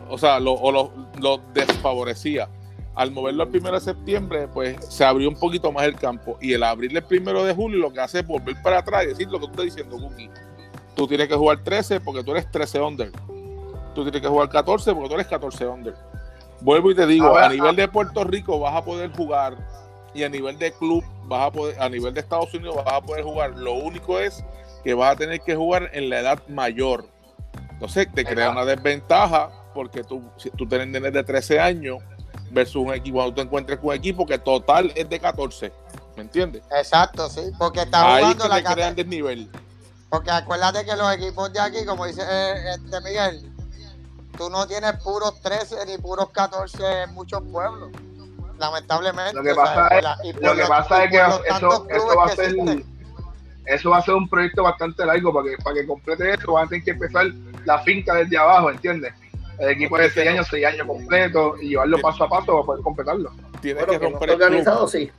[0.09, 2.49] O sea, lo, o lo, desfavorecía.
[2.95, 6.37] Al moverlo al primero de septiembre, pues se abrió un poquito más el campo.
[6.39, 9.07] Y el abrirle el primero de julio lo que hace es volver para atrás y
[9.07, 10.29] decir lo que tú estás diciendo, Cookie.
[10.95, 13.11] Tú tienes que jugar 13 porque tú eres 13 under.
[13.93, 15.93] Tú tienes que jugar 14 porque tú eres 14 under.
[16.61, 19.57] Vuelvo y te digo, a nivel de Puerto Rico vas a poder jugar
[20.15, 23.01] y a nivel de club vas a poder, a nivel de Estados Unidos vas a
[23.01, 23.51] poder jugar.
[23.57, 24.43] Lo único es
[24.83, 27.07] que vas a tener que jugar en la edad mayor.
[27.71, 31.97] Entonces te crea una desventaja porque tú, si tú tienes nenes de 13 años
[32.51, 35.73] versus un equipo, cuando tú encuentres con un equipo que total es de 14.
[36.15, 36.63] ¿Me entiendes?
[36.71, 39.49] Exacto, sí, porque está jugando Ahí que la crean desnivel.
[40.09, 43.51] Porque acuérdate que los equipos de aquí, como dice eh, este Miguel,
[44.37, 47.91] tú no tienes puros 13 ni puros 14 en muchos pueblos
[48.57, 49.33] lamentablemente.
[49.33, 50.03] Lo que pasa, es,
[50.41, 52.55] lo que, pasa es que eso, eso, va a ser
[53.65, 56.65] eso va a ser un proyecto bastante largo para que, para que complete eso, van
[56.65, 57.27] a tener que empezar
[57.65, 59.13] la finca desde abajo, ¿entiendes?
[59.57, 62.83] El equipo de 6 años, 6 años completo y llevarlo paso a paso para poder
[62.83, 63.31] completarlo.
[63.61, 64.89] Tienes que romper el club.
[64.89, 65.11] Sí.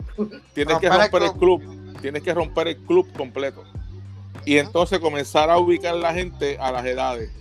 [0.53, 1.97] Tienes que romper el club.
[2.01, 3.65] Tienes que romper el club completo.
[4.45, 7.33] Y entonces comenzar a ubicar la gente a las edades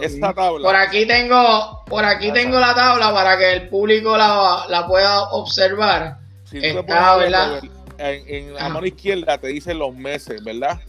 [0.00, 0.66] esta tabla.
[0.66, 6.18] Por aquí tengo, por aquí tengo la tabla para que el público la, pueda observar.
[6.52, 7.60] Está, ¿verdad?
[7.98, 10.80] En, la mano izquierda te dice los meses, ¿verdad?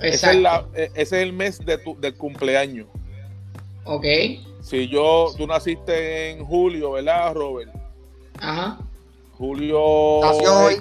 [0.00, 2.86] Ese es, e, ese es, el mes de tu, del cumpleaños.
[3.84, 4.04] Ok.
[4.62, 7.70] si yo, tú naciste en julio, ¿verdad, Robert?
[8.40, 8.78] Ajá.
[9.32, 10.20] Julio.
[10.22, 10.74] Nació hoy.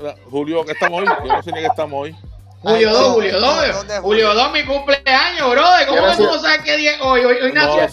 [0.00, 1.08] eh, Julio, ¿qué estamos hoy?
[1.24, 2.16] Yo no sé ni qué estamos hoy.
[2.62, 3.42] Julio Ay, 2, no, Julio 2.
[3.42, 4.34] no, de Julio julio.
[4.34, 5.86] 2, mi cumpleaños, brother.
[5.88, 7.24] ¿Cómo tú no sabes qué día es hoy?
[7.24, 7.88] Hoy, hoy nació No el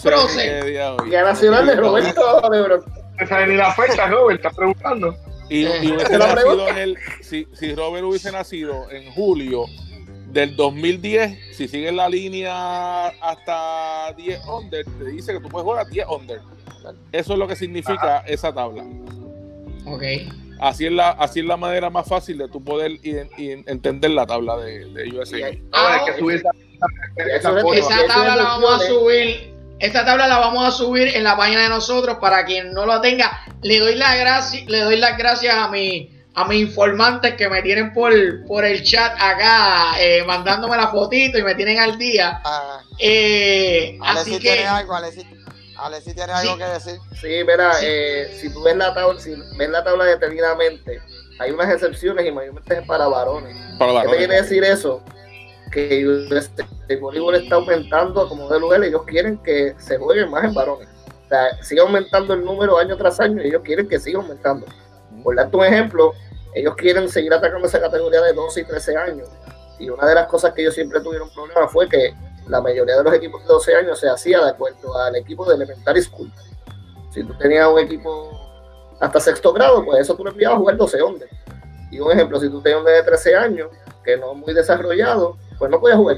[0.60, 0.62] qué
[1.10, 2.84] día Nacional de Roberto Lebron.
[3.20, 5.16] No sabe ni la fecha, Robert, estás preguntando.
[5.48, 5.78] Y, Eh.
[5.82, 6.68] y hubiese Te lo nacido pregunto.
[6.68, 9.64] en el, si, si Robert hubiese nacido en julio
[10.26, 15.86] del 2010, si sigues la línea hasta 10 under, te dice que tú puedes jugar
[15.86, 16.40] a 10 under.
[17.10, 18.84] Eso es lo que significa esa tabla.
[19.86, 20.02] Ok.
[20.60, 24.26] Así es la, así es la manera más fácil de tú poder iden- entender la
[24.26, 25.36] tabla de, de USA.
[25.72, 26.50] Ahora hay que subir esa,
[27.16, 27.50] esa.
[27.74, 29.54] Esa tabla la vamos a subir.
[29.80, 33.00] Esta tabla la vamos a subir en la página de nosotros para quien no lo
[33.00, 33.40] tenga.
[33.62, 37.62] Le doy las gracias, le doy las gracias a mi a mis informantes que me
[37.62, 38.12] tienen por,
[38.46, 42.40] por el chat acá eh, mandándome la fotito y me tienen al día.
[42.44, 44.94] Ah, Eh, así que algo,
[45.78, 46.58] Alexi, Alexi tiene algo Sí.
[46.58, 47.00] que decir.
[47.20, 47.86] Sí, mira, Sí.
[47.88, 51.00] eh, si tú ves la tabla, si ves la tabla detenidamente,
[51.38, 53.56] hay unas excepciones y mayormente es para varones.
[53.78, 55.02] Para ¿Qué te quiere decir eso?
[55.70, 56.00] Que
[56.36, 60.44] este, el voleibol está aumentando como de lugar y ellos quieren que se jueguen más
[60.44, 60.88] en varones.
[61.26, 64.66] O sea, sigue aumentando el número año tras año y ellos quieren que siga aumentando.
[65.22, 66.14] Por darte un ejemplo,
[66.54, 69.28] ellos quieren seguir atacando esa categoría de 12 y 13 años.
[69.78, 72.14] Y una de las cosas que ellos siempre tuvieron problema fue que
[72.48, 75.54] la mayoría de los equipos de 12 años se hacía de acuerdo al equipo de
[75.54, 76.32] Elementary School.
[77.10, 78.30] Si tú tenías un equipo
[79.00, 81.30] hasta sexto grado, pues eso tú lo enviabas a jugar 12 hombres.
[81.90, 83.68] Y un ejemplo, si tú tenías un de 13 años,
[84.04, 86.16] que no es muy desarrollado, pues no podías jugar.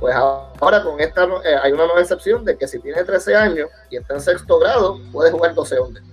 [0.00, 3.70] Pues ahora con esta eh, hay una nueva excepción de que si tienes 13 años
[3.90, 6.04] y está en sexto grado, puedes jugar 12 hombres.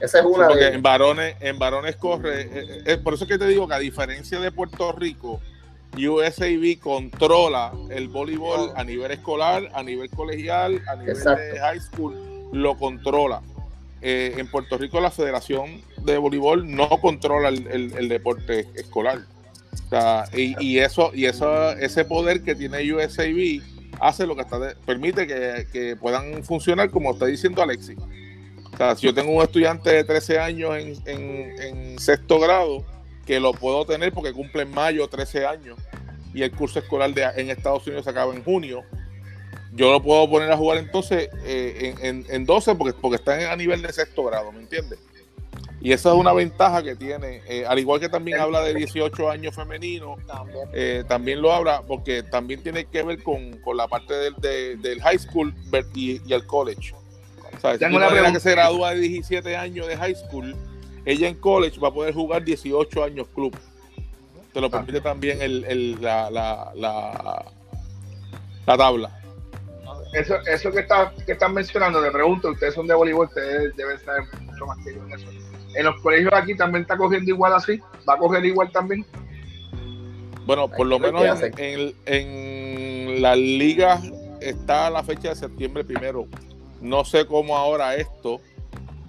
[0.00, 3.24] Esa es Sí, una porque de en varones, en varones corre, eh, eh, por eso
[3.24, 5.40] es que te digo que a diferencia de Puerto Rico,
[5.96, 11.42] USAB controla el voleibol a nivel escolar, a nivel colegial, a nivel Exacto.
[11.42, 12.14] de high school,
[12.52, 13.40] lo controla.
[14.02, 19.20] Eh, en Puerto Rico la Federación de Voleibol no controla el, el- el deporte escolar.
[19.86, 23.62] O sea, y, y eso, y eso, ese poder que tiene USAB
[24.00, 27.96] hace lo que está de- permite que, que puedan funcionar como está diciendo Alexis.
[28.72, 32.84] O sea, si yo tengo un estudiante de 13 años en, en- en sexto grado,
[33.26, 35.78] que lo puedo tener porque cumple en mayo 13 años
[36.34, 38.82] y el curso escolar de, en Estados Unidos se acaba en junio,
[39.72, 43.52] yo lo puedo poner a jugar entonces eh, en, en- en 12 porque, porque está
[43.52, 44.98] a nivel de sexto grado, ¿me entiendes?
[45.80, 49.30] Y esa es una ventaja que tiene, eh, al igual que también habla de 18
[49.30, 50.68] años femenino, También.
[50.72, 54.76] eh, también lo habla porque también tiene que ver con, con la parte del, de-
[54.76, 55.54] del high school
[55.94, 56.94] y, y el college.
[57.56, 60.56] O sea, si una que se gradúa de 17 años de high school,
[61.04, 63.56] ella en college va a poder jugar 18 años club.
[64.52, 67.44] Te lo permite también el, el- la, la, la,
[68.66, 69.20] la tabla.
[70.12, 73.98] Eso, eso que, está, que están mencionando, le pregunto, ustedes son de voleibol, ustedes deben
[73.98, 75.26] saber mucho más que yo en eso.
[75.74, 79.04] En los colegios aquí también está cogiendo igual así, va a coger igual también.
[80.46, 84.00] Bueno, por lo Ay, ¿qué menos en, en, en la liga
[84.40, 86.28] está la fecha de septiembre primero.
[86.80, 88.40] No sé cómo ahora esto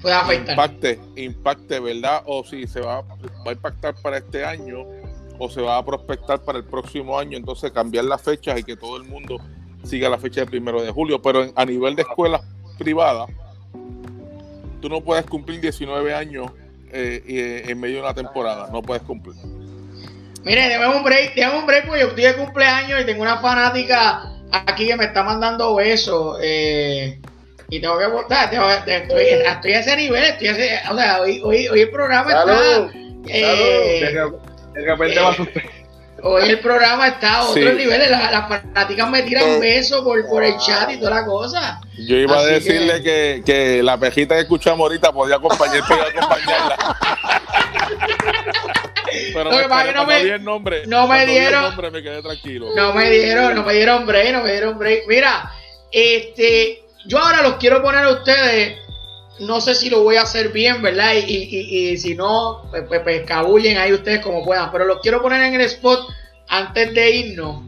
[0.04, 0.54] afectar.
[0.54, 2.24] impacte, impacte, ¿verdad?
[2.26, 3.16] O si se va, va
[3.48, 4.86] a impactar para este año
[5.39, 8.76] o se va a prospectar para el próximo año, entonces cambiar las fechas y que
[8.78, 9.38] todo el mundo
[9.84, 11.22] siga la fecha del primero de julio.
[11.22, 12.41] Pero en- a nivel de escuelas
[12.78, 13.30] privadas,
[14.82, 16.52] tú no puedes cumplir 19 años
[16.91, 19.36] eh, eh, en medio de una temporada, no puedes cumplir.
[20.43, 23.39] Mire, déjame un break, déjame un break porque yo estoy de cumpleaños y tengo una
[23.39, 26.38] fanática aquí que me está mandando besos.
[26.41, 27.20] eh,
[27.70, 31.22] y tengo que votar, tengo estoy, estoy a ese nivel, estoy a ese, o sea,
[31.22, 32.91] hoy, hoy, hoy el programa Salud.
[33.26, 33.34] está.
[33.38, 33.99] eh,
[34.74, 35.63] De, de repente va a asustar.
[36.22, 37.78] hoy el programa está a otros Sí.
[37.78, 38.09] niveles.
[38.09, 41.80] Las, las fanáticas me tiran Eh, besos por, por el chat y toda la cosa.
[41.97, 43.41] Yo iba Así a decirle que...
[43.45, 46.78] Que, la pejita que escuchamos ahorita podía acompañar, podía acompañarla.
[49.34, 52.68] Pero Lo me no me- el nombre, no me dieron- nombre me quedé tranquilo.
[52.76, 55.03] No me dieron, no me dieron break, no me dieron break.
[55.07, 55.51] Mira,
[55.91, 58.80] este, yo ahora los quiero poner a ustedes.
[59.39, 61.14] No sé si lo voy a hacer bien, ¿verdad?
[61.16, 64.72] Y, y- y- si no, pues, pues, pues, cabullen ahí ustedes como puedan.
[64.72, 66.08] Pero los quiero poner en el spot
[66.47, 67.64] antes de irnos.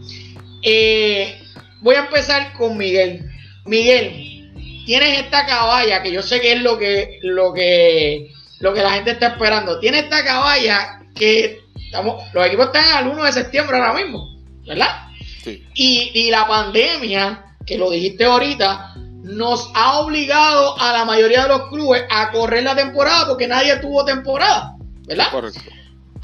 [0.64, 1.42] Eh,
[1.82, 3.30] voy a empezar con Miguel.
[3.66, 4.54] Miguel,
[4.86, 8.92] tienes esta caballa que yo sé que es lo que, lo que, lo que la
[8.92, 9.80] gente está esperando.
[9.80, 15.08] Tienes esta caballa que estamos, los equipos están al 1 de septiembre ahora mismo, ¿verdad?
[15.44, 15.64] Sí.
[15.76, 18.94] Y, y la pandemia, que lo dijiste ahorita,
[19.28, 23.78] nos ha obligado a la mayoría de los clubes a correr la temporada porque nadie
[23.78, 24.76] tuvo temporada,
[25.08, 25.32] ¿verdad?
[25.32, 25.62] Correcto.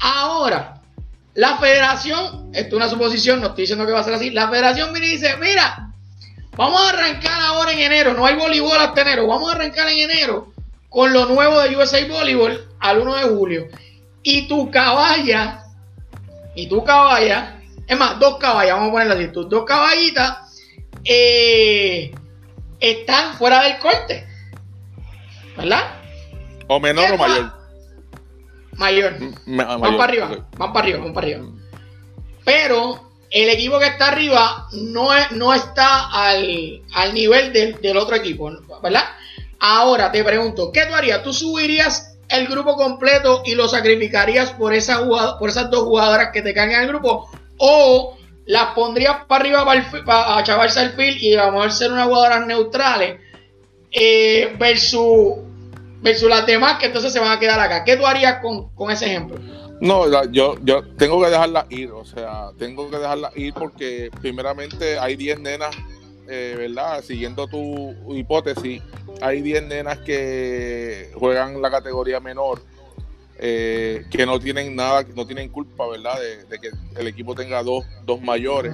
[0.00, 0.80] Ahora,
[1.34, 4.48] la federación, esto es una suposición, no estoy diciendo que va a ser así, la
[4.48, 5.94] federación viene y dice, mira,
[6.56, 8.14] Vamos a arrancar ahora en enero.
[8.14, 9.26] No hay voleibol hasta enero.
[9.26, 10.52] Vamos a arrancar en enero
[10.88, 13.68] con lo nuevo de USA Volleyball al 1 de julio.
[14.22, 15.64] Y tu caballa,
[16.54, 20.38] y tu caballa, es más, dos caballas, vamos a ponerla así, tus dos caballitas
[21.04, 22.14] eh,
[22.90, 24.26] están fuera del corte.
[25.56, 26.00] ¿Verdad?
[26.66, 27.52] ¿O menor o mayor?
[28.72, 29.16] Mayor.
[29.46, 31.44] Van para arriba, van para arriba, van para arriba.
[32.44, 36.82] Pero el equipo que está arriba no, no está al,
[37.12, 38.50] nivel del, otro equipo,
[38.82, 39.04] ¿verdad?
[39.58, 41.22] Ahora te pregunto, ¿qué tú harías?
[41.22, 45.06] ¿Tú subirías el grupo completo y lo sacrificarías por, esa
[45.38, 47.30] por esas dos jugadoras que te caen en el grupo?
[47.56, 48.16] ¿O
[48.46, 52.46] las pondrías para arriba para, para chavarse el fil y vamos a ser unas jugadoras
[52.46, 53.20] neutrales
[53.90, 55.34] eh, versus,
[56.02, 57.84] versus las demás que entonces se van a quedar acá?
[57.84, 59.38] ¿Qué tú harías con, con ese ejemplo?
[59.80, 64.98] No, yo, yo tengo que dejarla ir, o sea, tengo que dejarla ir porque primeramente
[64.98, 65.76] hay 10 nenas,
[66.28, 67.02] eh, ¿verdad?
[67.02, 68.82] Siguiendo tu hipótesis,
[69.20, 72.62] hay 10 nenas que juegan la categoría menor,
[73.38, 76.18] eh, que no tienen nada, no tienen culpa, ¿verdad?
[76.48, 78.72] De, que el equipo tenga dos, dos mayores.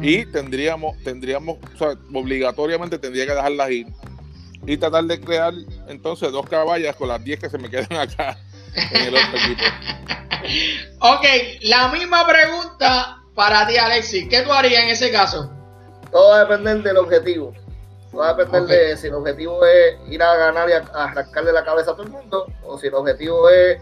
[0.00, 3.86] Y tendríamos, tendríamos, o sea, obligatoriamente tendría que dejarlas ir
[4.66, 5.52] y tratar de crear
[5.88, 8.38] entonces dos caballas con las 10 que se me quedan acá
[8.74, 9.62] en el otro equipo.
[11.00, 11.24] ok,
[11.62, 14.26] la misma pregunta para ti, Alexis.
[14.28, 15.50] ¿Qué tú harías en ese caso?
[16.10, 17.52] Todo va a depender del objetivo.
[18.14, 21.52] Todo va a depender de si el objetivo es ir a ganar y a, arrancarle
[21.52, 23.78] la cabeza a todo el mundo, o si el objetivo es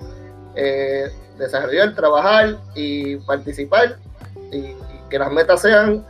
[0.55, 3.97] eh, desarrollar, trabajar y participar
[4.51, 4.75] y,
[5.11, 6.07] que las metas sean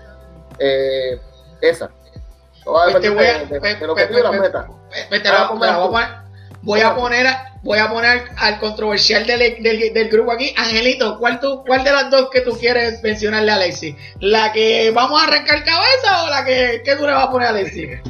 [0.61, 1.21] eh,
[1.61, 1.91] esas.
[2.65, 4.67] Va a pues depender del objetivo y las metas.
[5.11, 6.23] Voy a poner
[6.63, 7.27] voy a poner
[8.37, 10.55] al controversial del, del, grupo aquí.
[10.57, 13.95] Angelito, ¿cuál, tú, ¿cuál de las dos que tú quieres mencionarle a Alexis?
[14.21, 17.51] ¿La que vamos a arrancar cabeza o la que, tú le vas a poner a
[17.51, 18.01] Alexis?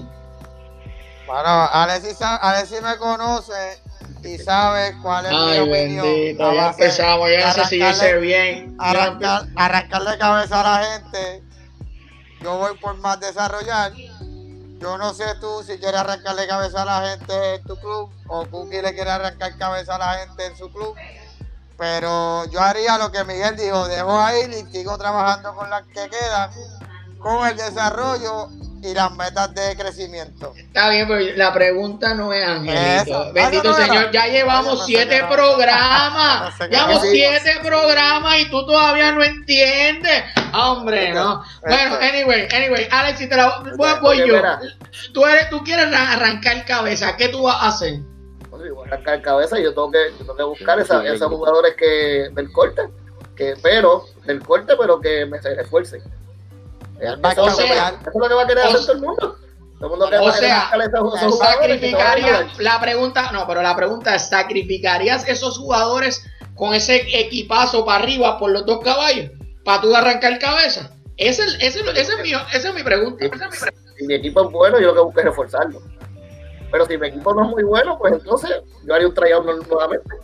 [1.27, 3.81] Bueno, Alexis, Alexis me conoce
[4.25, 6.05] y sabe cuál es mi opinión.
[6.05, 8.77] Bendito, ya empezamos, yo no sé si yo bien.
[8.79, 11.43] Arrancar, arrancarle cabeza a la gente.
[12.43, 13.93] Yo voy por más desarrollar
[14.83, 18.45] yo no sé tú si quieres arrancarle cabeza a la gente en tu club o
[18.47, 20.97] Cookie le quiere arrancar cabeza a la gente en su club.
[21.79, 26.09] Pero yo haría lo que Miguel dijo, dejo ahí y sigo trabajando con las que
[26.11, 26.51] quedan,
[27.21, 28.49] con el desarrollo
[28.83, 30.53] y las metas de crecimiento.
[30.57, 33.33] Está bien, pero la pregunta no es Angelito.
[33.33, 36.59] Bendito Señor, ya llevamos siete programas.
[36.71, 40.25] llevamos siete programas y tú todavía no entiendes.
[40.53, 41.45] Hombre, no.
[41.63, 43.63] Bueno, anyway, anyway, Alex, si te la
[44.01, 44.43] voy, yo.
[45.15, 48.01] Tú, eres, tú quieres arrancar cabeza, ¿qué tú vas a hacer?
[48.51, 51.07] Bueno, yo voy a arrancar cabeza y yo tengo que, yo tengo que buscar esa,
[51.07, 52.83] esos jugadores que del corte,
[53.37, 55.55] que pero, del corte, pero que me se
[57.03, 59.37] refuercen eso, es lo que va a querer hacer todo el mundo.
[59.81, 60.71] o sea,
[61.39, 66.25] sacrificarías la pregunta, no, pero la pregunta es, ¿sacrificarías esos jugadores
[66.55, 69.31] con ese equipazo para arriba por los dos caballos?
[69.65, 70.91] ¿Para tú arrancar cabeza?
[71.17, 73.25] Esa es, ese, ese es, mi, esa es mi pregunta.
[73.97, 75.83] Si mi equipo es bueno, yo lo que busco es reforzarlo.
[76.71, 78.51] Pero si mi equipo no es muy bueno, pues entonces
[78.85, 80.17] yo haría un tryout nuevamente.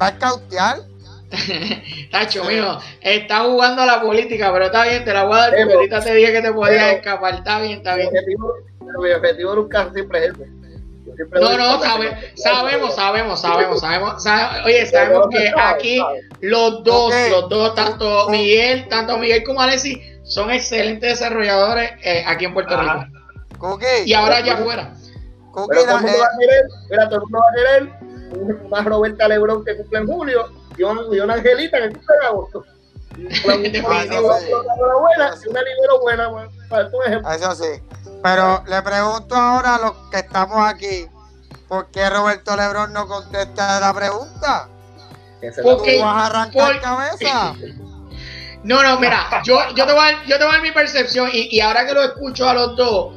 [0.00, 0.91] ¿Va a cautear?
[2.10, 5.50] Tacho, mío, está jugando a la política, pero está bien, te la voy a dar
[5.50, 7.34] porque ahorita te dije que te podías escapar.
[7.34, 8.10] Está bien, está bien.
[9.00, 10.32] Mi objetivo, nunca siempre es
[11.40, 14.26] no, no, sabemos, sabemos, sabemos, sabemos,
[14.64, 16.02] Oye, sabemos que aquí
[16.40, 22.44] los dos, los dos, tanto Miguel, tanto Miguel como Alexis, son excelentes desarrolladores eh, aquí
[22.44, 23.78] en Puerto Rico.
[24.04, 24.94] Y ahora allá afuera.
[25.52, 29.28] todo el mundo va a querer, mira, todo el mundo va a querer más Roberta
[29.28, 32.64] Lebrón que cumple en julio y una, angelita en el cumple de agosto.
[33.14, 36.30] Una, buena y una libero buena,
[36.68, 37.30] para tu ejemplo.
[37.30, 37.82] Eso sí.
[38.22, 41.06] Pero le pregunto ahora a los que estamos aquí,
[41.68, 44.68] ¿por qué Roberto Lebrón no contesta la pregunta?
[45.62, 47.54] Porque, ¿Tú vas a arrancar cabeza?
[48.64, 51.28] No, no, mira, yo, yo, te voy a, yo te voy a dar mi percepción
[51.32, 53.12] y, y ahora que lo escucho a los dos,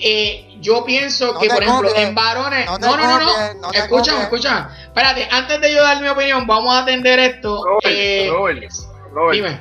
[0.00, 2.66] eh, yo pienso que, por ejemplo, en varones.
[2.66, 3.72] No, no, no, no, no.
[3.72, 4.66] escúchame, escúchame.
[4.82, 7.62] Espérate, antes de yo dar mi opinión, vamos a atender esto.
[7.64, 8.72] Robert, eh, Robert,
[9.12, 9.60] Robert, dime.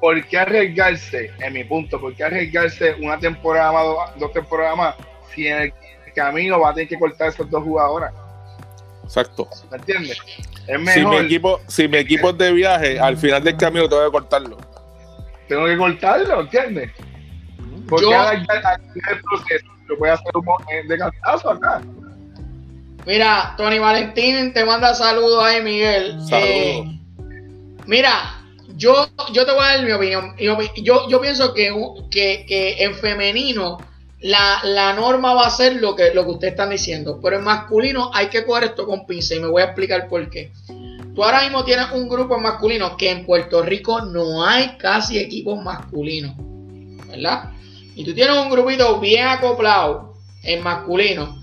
[0.00, 4.94] ¿Por qué arriesgarse, en mi punto, por qué arriesgarse una temporada más, dos temporadas más,
[5.34, 5.72] si en el
[6.14, 8.10] camino va a tener que cortar esos dos jugadores?
[9.04, 9.48] Exacto.
[9.70, 10.18] ¿Me entiendes?
[10.66, 10.94] Es mejor.
[10.94, 14.12] Si mi equipo, si mi equipo es de viaje, al final del camino tengo que
[14.12, 14.56] cortarlo.
[15.48, 16.90] Tengo que cortarlo, ¿entiendes?
[17.90, 21.82] Porque yo, ahora el proceso, yo voy a hacer un eh, de cantazo acá.
[23.06, 26.12] Mira, Tony Valentín te manda saludos ahí, Miguel.
[26.26, 26.40] Saludos.
[26.48, 26.98] Eh,
[27.86, 28.40] mira,
[28.76, 30.34] yo, yo te voy a dar mi opinión.
[30.38, 31.72] Yo, yo pienso que,
[32.10, 33.78] que, en femenino
[34.20, 37.18] la, la, norma va a ser lo que, lo que ustedes están diciendo.
[37.22, 40.28] Pero en masculino hay que coger esto con pinza y me voy a explicar por
[40.30, 40.52] qué.
[41.14, 45.62] Tú ahora mismo tienes un grupo masculino que en Puerto Rico no hay casi equipos
[45.62, 46.34] masculinos.
[47.08, 47.50] ¿Verdad?
[47.94, 51.40] Y tú tienes un grupito bien acoplado en masculino.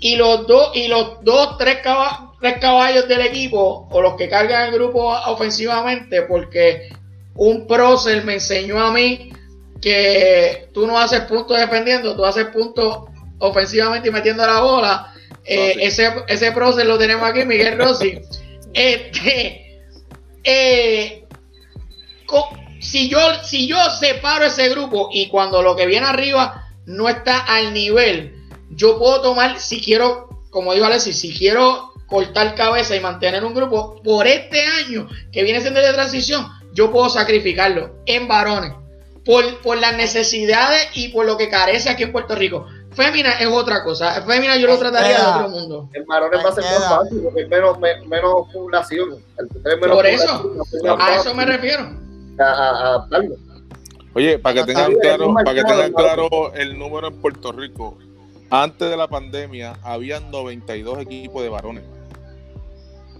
[0.00, 4.28] Y los dos, y los dos, tres caballos tres caballos del equipo o los que
[4.28, 6.90] cargan el grupo ofensivamente, porque
[7.36, 9.32] un prócer me enseñó a mí
[9.80, 13.04] que tú no haces puntos defendiendo, tú haces puntos
[13.38, 15.14] ofensivamente y metiendo la bola.
[15.44, 18.20] Eh, ese, ese prócer lo tenemos aquí, Miguel Rossi.
[18.74, 19.80] este,
[20.42, 21.24] eh,
[22.82, 27.38] si, yo, si yo separo ese grupo y cuando lo que viene arriba no está
[27.38, 28.34] al nivel,
[28.70, 33.54] yo puedo tomar, si quiero, como dijo Alexis, si quiero cortar cabeza y mantener un
[33.54, 38.72] grupo por este año que viene siendo de transición, yo puedo sacrificarlo en varones
[39.24, 42.66] por, por las necesidades y por lo que carece aquí en Puerto Rico.
[42.92, 44.20] Fémina es otra cosa.
[44.22, 45.88] Fémina yo lo trataría de otro mundo.
[45.94, 49.22] En varones va a ser más fácil porque menos, menos población.
[49.80, 50.52] por eso,
[50.98, 52.02] a eso me refiero.
[52.38, 53.06] A,
[54.14, 57.98] Oye, para que tengan claro, para que tengan claro el número en Puerto Rico,
[58.50, 61.84] antes de la pandemia habían 92 equipos de varones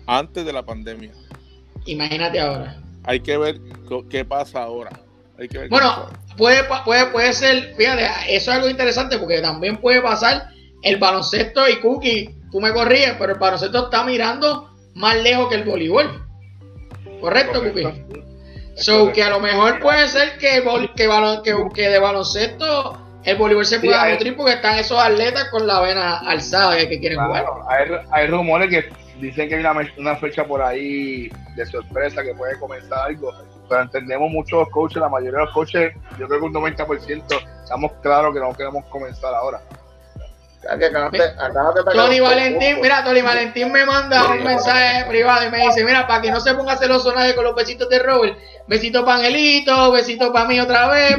[0.06, 1.10] antes de la pandemia.
[1.86, 2.76] Imagínate ahora.
[3.04, 3.60] Hay que ver
[4.10, 4.90] qué pasa ahora.
[5.70, 10.48] bueno, puede, puede, puede ser, fíjate, eso es algo interesante porque también puede pasar
[10.82, 15.56] el baloncesto y Cookie, tú me corrías, pero el baloncesto está mirando más lejos que
[15.56, 16.24] el voleibol.
[17.20, 17.88] ¿Correcto, Cookie?
[18.82, 20.62] So, que a lo mejor puede ser que,
[20.94, 25.80] que, que, de baloncesto el voleibol se pueda nutrir porque están esos atletas con la
[25.80, 27.44] vena alzada que, quieren jugar.
[27.68, 29.64] Hay, hay rumores que dicen que hay
[29.98, 33.32] una, fecha por ahí de sorpresa que puede comenzar algo,
[33.68, 37.22] pero entendemos muchos coaches, la mayoría de los coaches, yo creo que un 90%
[37.62, 39.60] estamos claros que no queremos comenzar ahora.
[41.92, 46.22] Tony Valentín, mira, Tony Valentín me manda un mensaje privado y me dice, mira, para
[46.22, 48.38] que no se ponga celoso nadie con los besitos de Robert,
[48.68, 51.16] besito para Angelito, besito para mí otra vez,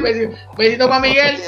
[0.56, 1.38] besito, para Miguel.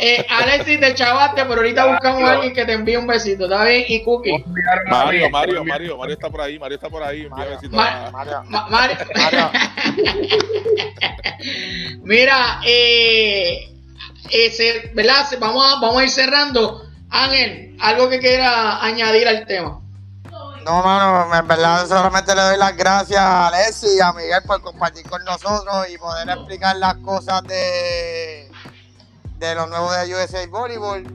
[0.00, 3.64] Eh, Alexis, te chavaste, pero ahorita buscamos a alguien que te envíe un besito, ¿está
[3.64, 3.84] bien?
[3.88, 4.44] Y Cookie.
[4.88, 8.12] Mario, Mario, Mario, Mario está por ahí, Mario está por ahí, Mario, Mario.
[12.02, 13.68] Mira, eh,
[14.30, 15.26] ese, ¿verdad?
[15.38, 16.85] Vamos a, vamos a ir cerrando.
[17.10, 19.80] Ángel, algo que quiera añadir al tema.
[20.66, 24.60] No, mano, en verdad solamente le doy las gracias a Alessi y a Miguel por
[24.62, 28.50] compartir con nosotros y poder explicar las cosas de,
[29.38, 31.06] de los nuevos de USA Volleyball.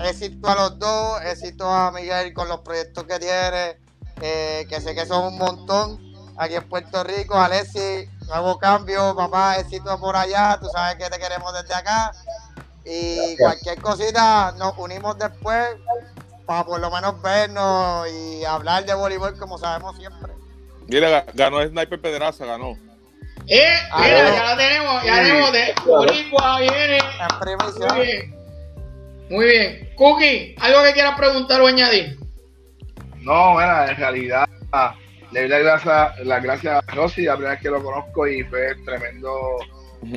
[0.00, 3.78] Éxito a los dos, éxito a Miguel con los proyectos que tiene,
[4.20, 6.00] eh, que sé que son un montón
[6.36, 7.34] aquí en Puerto Rico.
[7.34, 12.12] Alessi, nuevo cambio, papá, éxito por allá, tú sabes que te queremos desde acá.
[12.90, 15.76] Y cualquier cosita nos unimos después
[16.46, 20.32] para por lo menos vernos y hablar de voleibol como sabemos siempre.
[20.86, 22.78] Mira, ganó el Sniper Pedraza, ganó.
[23.46, 26.98] Eh, ah, mira, ya la tenemos, ya tenemos de Boricua viene.
[27.94, 28.34] Muy bien.
[29.28, 29.94] Muy bien.
[29.96, 32.18] Cookie, ¿algo que quieras preguntar o añadir?
[33.16, 34.48] No, mira, en realidad
[35.32, 38.42] le doy las gracias, la gracias a Rosy, la primera vez que lo conozco y
[38.44, 39.58] fue tremendo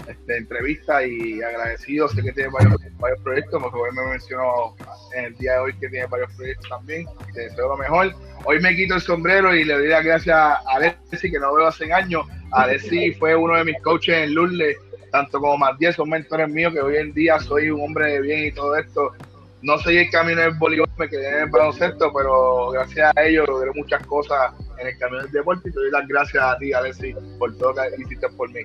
[0.07, 2.07] este, entrevista y agradecido.
[2.09, 4.75] Sé que tiene varios, varios proyectos, hoy me mencionó
[5.15, 7.05] en el día de hoy que tiene varios proyectos también.
[7.33, 8.13] Te deseo lo mejor.
[8.45, 11.67] Hoy me quito el sombrero y le doy las gracias a Alessi, que no veo
[11.67, 12.25] hace años.
[12.51, 14.77] Alessi fue uno de mis coaches en Lule,
[15.11, 18.45] tanto como Matías, son mentores míos, que hoy en día soy un hombre de bien
[18.45, 19.11] y todo esto.
[19.61, 23.47] No soy el camino del voleibol, me quedé en el baloncesto, pero gracias a ellos
[23.47, 26.73] logré muchas cosas en el camino del deporte y te doy las gracias a ti,
[26.73, 28.61] Alessi, por todo lo que hiciste por mí.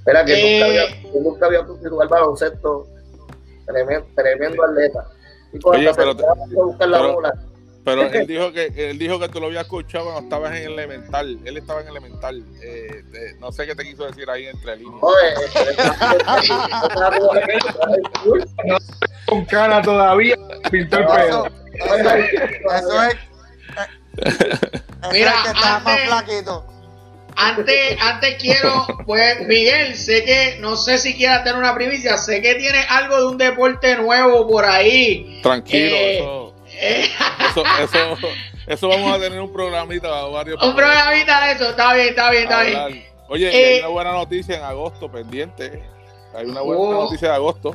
[0.00, 2.88] Espera, que nunca había, eh, nunca había jugar baloncesto.
[3.66, 5.06] Tremendo, tremendo atleta.
[5.52, 7.34] Y Oye, pero, buscar la bola.
[7.84, 11.38] Pero él dijo que él dijo que tú lo habías escuchado cuando estabas en elemental.
[11.44, 12.42] Él estaba en elemental.
[12.62, 13.04] Eh,
[13.38, 15.00] no sé qué te quiso decir ahí entre líneas.
[19.26, 20.36] con cara todavía
[20.70, 21.46] pintó el pelo.
[21.74, 23.16] Eso es.
[25.12, 26.69] Mira, que está más flaquito.
[27.42, 32.42] Antes, antes quiero, pues Miguel, sé que, no sé si quieras tener una primicia, sé
[32.42, 35.40] que tiene algo de un deporte nuevo por ahí.
[35.42, 37.10] Tranquilo, eh, eso, eh.
[37.48, 38.28] eso, eso,
[38.66, 40.62] eso, vamos a tener un programita varios.
[40.62, 43.06] Un programita de eso, está bien, está bien, está bien.
[43.28, 45.82] Oye, hay eh, una buena noticia en agosto pendiente.
[46.34, 47.04] Hay una buena oh.
[47.04, 47.74] noticia de agosto.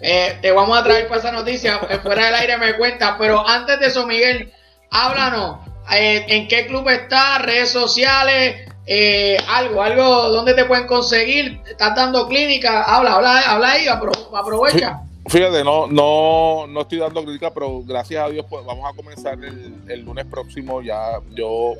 [0.00, 3.86] te vamos a traer para esa noticia, fuera del aire me cuenta, pero antes de
[3.88, 4.52] eso, Miguel,
[4.90, 7.38] háblanos, ¿en qué club está?
[7.38, 13.72] Redes sociales, eh, algo, algo donde te pueden conseguir, estás dando clínica, habla, habla, habla
[13.72, 15.02] ahí, aprovecha.
[15.28, 19.38] Fíjate, no, no, no estoy dando crítica, pero gracias a Dios pues, vamos a comenzar
[19.44, 20.80] el, lunes próximo.
[20.80, 21.74] Ya yo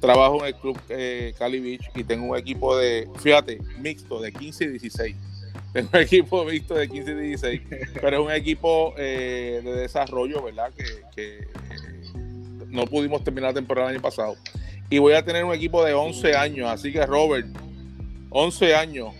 [0.00, 4.32] trabajo en el club eh, Cali Beach y tengo un equipo de, fíjate, mixto de
[4.32, 5.16] 15 y 16.
[5.74, 7.62] Tengo un equipo mixto de 15 y 16,
[8.00, 10.72] pero es un equipo eh, de desarrollo, ¿verdad?
[11.14, 11.48] Que, eh,
[12.68, 14.36] no pudimos terminar la temporada el año pasado.
[14.88, 17.46] Y voy a tener un equipo de 11 años, así que Robert,
[18.30, 19.14] 11 años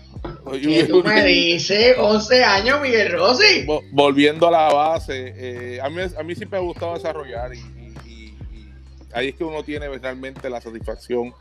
[0.51, 1.95] ¿Qué tú me dices?
[1.97, 3.65] 11 años, Miguel Rossi.
[3.91, 8.35] Volviendo a la base, eh, a, mí, a mí siempre me ha gustado desarrollar y,
[9.13, 11.33] ahí es que uno tiene realmente la satisfacción,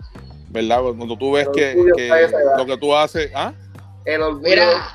[0.49, 0.81] ¿verdad?
[0.97, 1.75] Cuando tú ves que,
[2.57, 3.53] lo que tú haces, ¿ah?
[4.05, 4.95] El mira,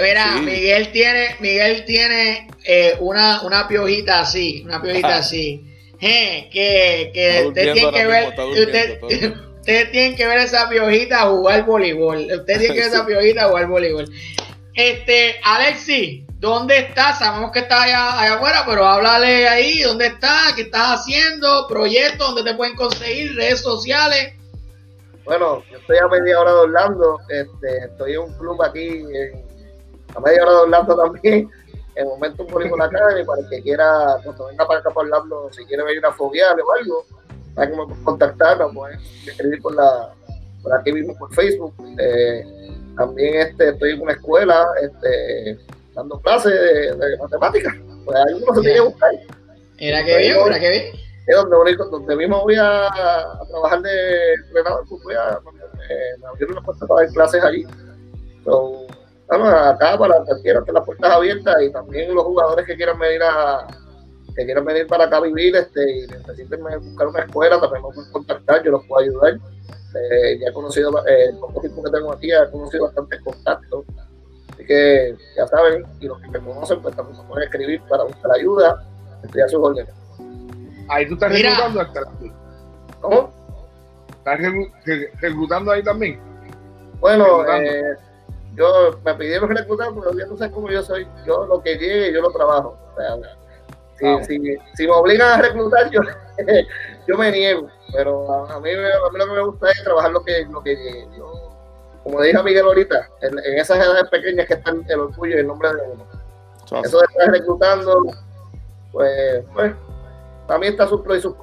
[0.00, 5.69] mira Miguel tiene, Miguel tiene eh, una, una piojita así, una piojita así.
[6.50, 8.34] que, que usted tiene que ver,
[9.60, 12.16] Ustedes tienen que ver esa piojita jugar voleibol.
[12.16, 14.06] Ustedes tienen que ver esa piojita jugar voleibol.
[14.74, 17.18] Este, Alexi, ¿dónde estás?
[17.18, 20.54] Sabemos que estás allá, afuera, pero háblale ahí, ¿dónde estás?
[20.54, 21.66] ¿Qué estás haciendo?
[21.68, 22.34] ¿Proyectos?
[22.34, 23.36] ¿Dónde te pueden conseguir?
[23.36, 24.32] ¿Redes sociales?
[25.26, 27.18] Bueno, yo estoy a media hora de Orlando.
[27.28, 29.04] Este, estoy en un club aquí
[30.16, 31.50] a media hora de Orlando también.
[32.00, 35.64] En Momento Voleibol Academy, para el que quiera, cuando venga para acá para Orlando, si
[35.66, 37.04] quiere venir a foguear o algo
[37.54, 40.14] para que me contactar, me pueden escribir por la
[40.62, 41.74] por aquí mismo por Facebook.
[41.98, 42.44] Eh,
[42.96, 45.58] también este, estoy en una escuela este,
[45.94, 47.74] dando clases de, matemáticas.
[48.04, 49.10] Pues ahí uno se tiene que buscar.
[49.78, 50.84] Era que bien, era que bien.
[51.26, 52.88] Es donde, donde mismo voy a,
[53.48, 55.38] trabajar de entrenador, pues voy a,
[55.88, 57.66] eh, me abrieron las puertas para dar clases allí.
[58.44, 58.86] So,
[59.30, 63.66] acá para cualquiera que las puertas abiertas y también los jugadores que quieran venir a,
[64.34, 67.92] que quieran venir para acá a vivir este, y necesiten buscar una escuela, también me
[67.92, 69.34] pueden contactar, yo los puedo ayudar.
[69.94, 73.84] Eh, ya he conocido, eh, el poco tiempo que tengo aquí, he conocido bastantes contactos.
[74.52, 78.04] Así que ya saben, y los que me conocen, pues también se pueden escribir para
[78.04, 78.84] buscar ayuda,
[79.24, 79.94] estoy a sus órdenes.
[80.88, 82.00] Ahí tú estás reclutando hasta
[83.00, 83.32] ¿Cómo?
[84.18, 84.38] ¿Estás
[85.20, 86.20] reclutando ahí también?
[87.00, 87.96] Bueno, eh,
[88.60, 91.08] yo me pidieron reclutar, pero ya no sé cómo yo soy.
[91.26, 92.76] Yo lo que llegue, yo lo trabajo.
[92.92, 94.38] O sea, si,
[94.74, 96.00] si, me obligan a reclutar, yo,
[97.08, 97.68] yo me niego.
[97.92, 101.06] Pero a, mí, a mí lo que me gusta es trabajar lo que, lo que
[101.16, 101.56] yo,
[102.04, 105.46] como dije a Miguel ahorita, en, esas edades pequeñas que están el orgullo y el
[105.46, 106.06] nombre de uno.
[106.84, 108.04] Eso de estar reclutando,
[108.92, 109.72] pues, pues,
[110.46, 111.34] también está sus pros y sus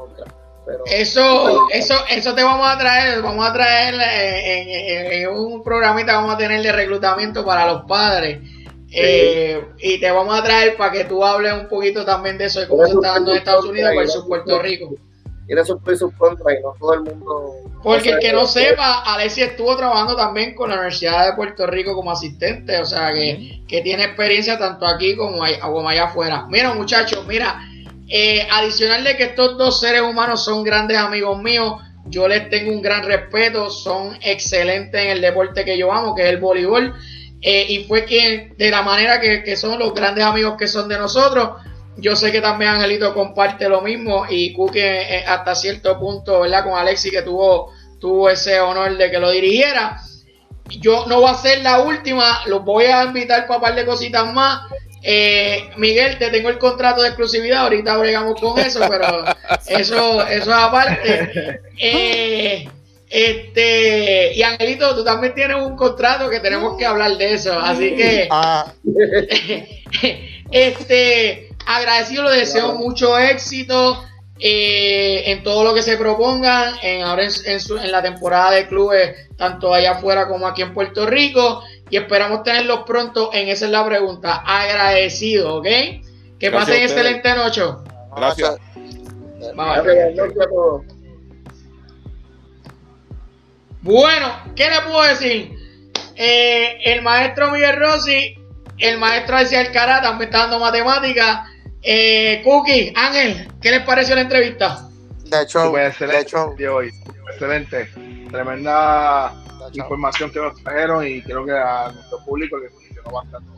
[0.85, 6.35] eso, eso, eso te vamos a traer, vamos a traer en, en, un programita, vamos
[6.35, 8.39] a tener de reclutamiento para los padres
[8.91, 12.61] eh, y te vamos a traer para que tú hables un poquito también de eso,
[12.61, 14.95] de cómo se está dando en Estados Unidos versus Puerto Rico.
[15.45, 17.53] Tiene sus pros y sus contras y no todo el mundo.
[17.81, 21.95] Porque el que no sepa, Alessia estuvo trabajando también con la Universidad de Puerto Rico
[21.95, 26.45] como asistente, o sea que, que tiene experiencia tanto aquí como allá, como allá afuera.
[26.49, 27.61] Mira, muchachos, mira,
[28.09, 32.71] eh, adicional de que estos dos seres humanos son grandes amigos míos, yo les tengo
[32.71, 36.93] un gran respeto, son excelentes en el deporte que yo amo, que es el voleibol.
[37.41, 40.97] Eh, y fue quien, de la manera que, son los grandes amigos que son de
[40.97, 41.61] nosotros,
[41.97, 46.63] yo sé que también Angelito comparte lo mismo y Cuque eh, hasta cierto punto, ¿verdad?
[46.63, 49.99] Con Alexi que tuvo, tuvo ese honor de que lo dirigiera.
[50.69, 53.85] Yo no voy a ser la última, los voy a invitar para un par de
[53.85, 54.61] cositas más.
[55.03, 59.25] Eh, Miguel, te tengo el contrato de exclusividad, ahorita bregamos con eso, pero
[59.67, 61.61] eso, eso es aparte.
[61.77, 62.67] Eh,
[63.09, 67.57] este, y Angelito, tú también tienes un contrato que tenemos que hablar de eso.
[67.57, 68.73] Así que, ah.
[70.51, 74.03] este, agradecido, le deseo mucho éxito
[74.39, 79.73] eh, en todo lo que se propongan, en, ahora en, la temporada de clubes, tanto
[79.73, 81.63] allá afuera como aquí en Puerto Rico.
[81.89, 84.43] Y esperamos tenerlos pronto en esa es la pregunta.
[84.45, 85.67] Agradecido, ¿ok?
[86.39, 87.61] Que pasen excelente noche.
[88.15, 88.57] Gracias.
[93.81, 95.53] Bueno, ¿qué le puedo decir?
[96.15, 98.35] Eh, el maestro Miguel Rossi,
[98.79, 101.47] el maestro Alcia Alcará también está dando matemáticas.
[101.81, 104.87] Eh, Cookie, Ángel, ¿qué les pareció la entrevista?
[105.25, 106.91] De hecho, de hecho, hoy.
[107.31, 107.89] excelente,
[108.31, 109.33] tremenda
[109.73, 113.49] información que nos trajeron y creo que a nuestro público le funcionó bastante.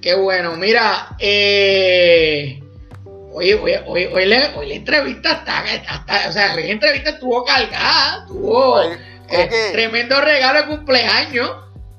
[0.00, 2.62] Qué bueno, mira, eh,
[3.34, 7.42] Oye, oye, oye, hoy, la, hoy la entrevista está, está, o sea, la entrevista estuvo
[7.44, 11.50] cargada, tuvo eh, tremendo regalo de cumpleaños.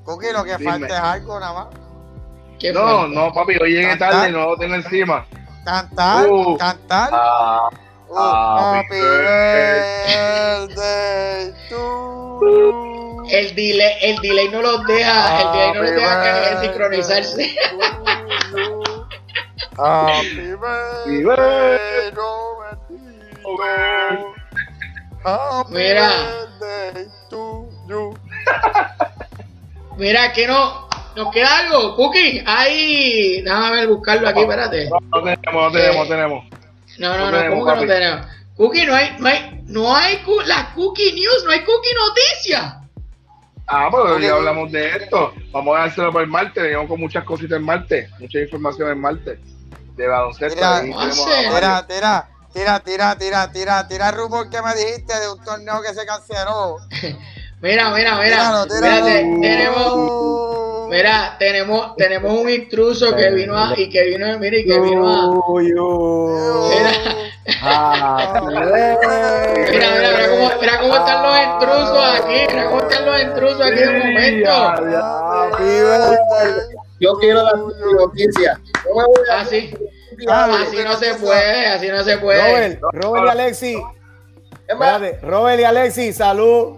[0.03, 1.83] Coqui, lo que falta es algo nada más.
[2.73, 5.25] No, no, papi, hoy llegué tarde y no lo tengo encima.
[5.65, 7.09] Cantar, uh, cantar.
[7.11, 7.75] Ah, uh,
[8.15, 10.03] happy birthday
[13.29, 17.55] el delay, el delay no los deja, el delay no los deja que sincronizarse.
[19.77, 20.55] Happy
[21.23, 22.11] birthday,
[25.25, 26.09] Happy Mira.
[26.59, 28.13] birthday to you.
[29.97, 32.43] Mira, que no, nos queda algo, Cookie.
[32.45, 34.89] Ahí, déjame ver, buscarlo aquí, espérate.
[34.89, 36.62] No, no tenemos, no tenemos, no tenemos.
[36.99, 38.27] No, no, no no, tenemos, ¿cómo que no tenemos?
[38.55, 42.75] Cookie, no hay, no hay, no hay cu- la Cookie News, no hay Cookie Noticias.
[43.67, 45.33] Ah, pero ya hablamos de esto.
[45.51, 46.61] Vamos a dárselo por el martes.
[46.61, 48.09] Venimos con muchas cositas en martes.
[48.19, 49.39] Mucha información en martes.
[49.95, 50.55] De baloncesto.
[50.59, 50.81] Tira,
[51.87, 55.93] tira, tira, tira, tira, tira, tira el rumor que me dijiste de un torneo que
[55.93, 56.77] se canceló.
[57.61, 58.23] Mira, mira, mira.
[58.25, 59.05] Tíralo, tíralo.
[59.05, 59.93] Mírate, tenemos,
[60.93, 65.09] mira, tenemos, tenemos un intruso que vino a, y que vino, mira, y que vino
[65.09, 65.49] a.
[65.49, 65.71] Uy.
[65.73, 66.91] Mira,
[69.71, 73.79] mira, mira cómo, mira cómo están los intrusos aquí, mira cómo están los intrusos aquí
[73.79, 74.51] de momento.
[76.99, 78.59] Yo quiero dar mi noticia.
[79.31, 79.73] Así,
[80.29, 82.77] Ah, así no se puede, así no se puede.
[82.79, 83.83] Robert, Robert y Alexi.
[85.23, 86.77] Robert y Alexi, salud.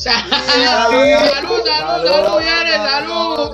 [0.00, 2.42] Salud, salud, salud, salud,
[2.88, 3.52] salud.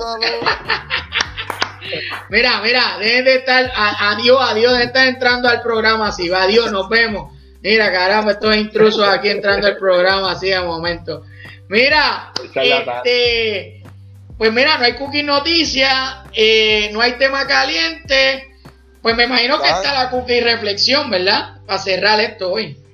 [2.29, 6.71] Mira, mira, dejen de estar, adiós, adiós, de estar entrando al programa así, va, adiós,
[6.71, 7.33] nos vemos.
[7.63, 11.25] Mira, caramba, estos intrusos aquí entrando al programa así de momento.
[11.69, 13.83] Mira, este,
[14.39, 18.55] pues mira, no hay cookie noticia, eh, no hay tema caliente,
[19.03, 19.75] pues me imagino que Vale.
[19.75, 21.57] está la cookie reflexión, ¿verdad?
[21.67, 22.86] Para cerrar esto hoy.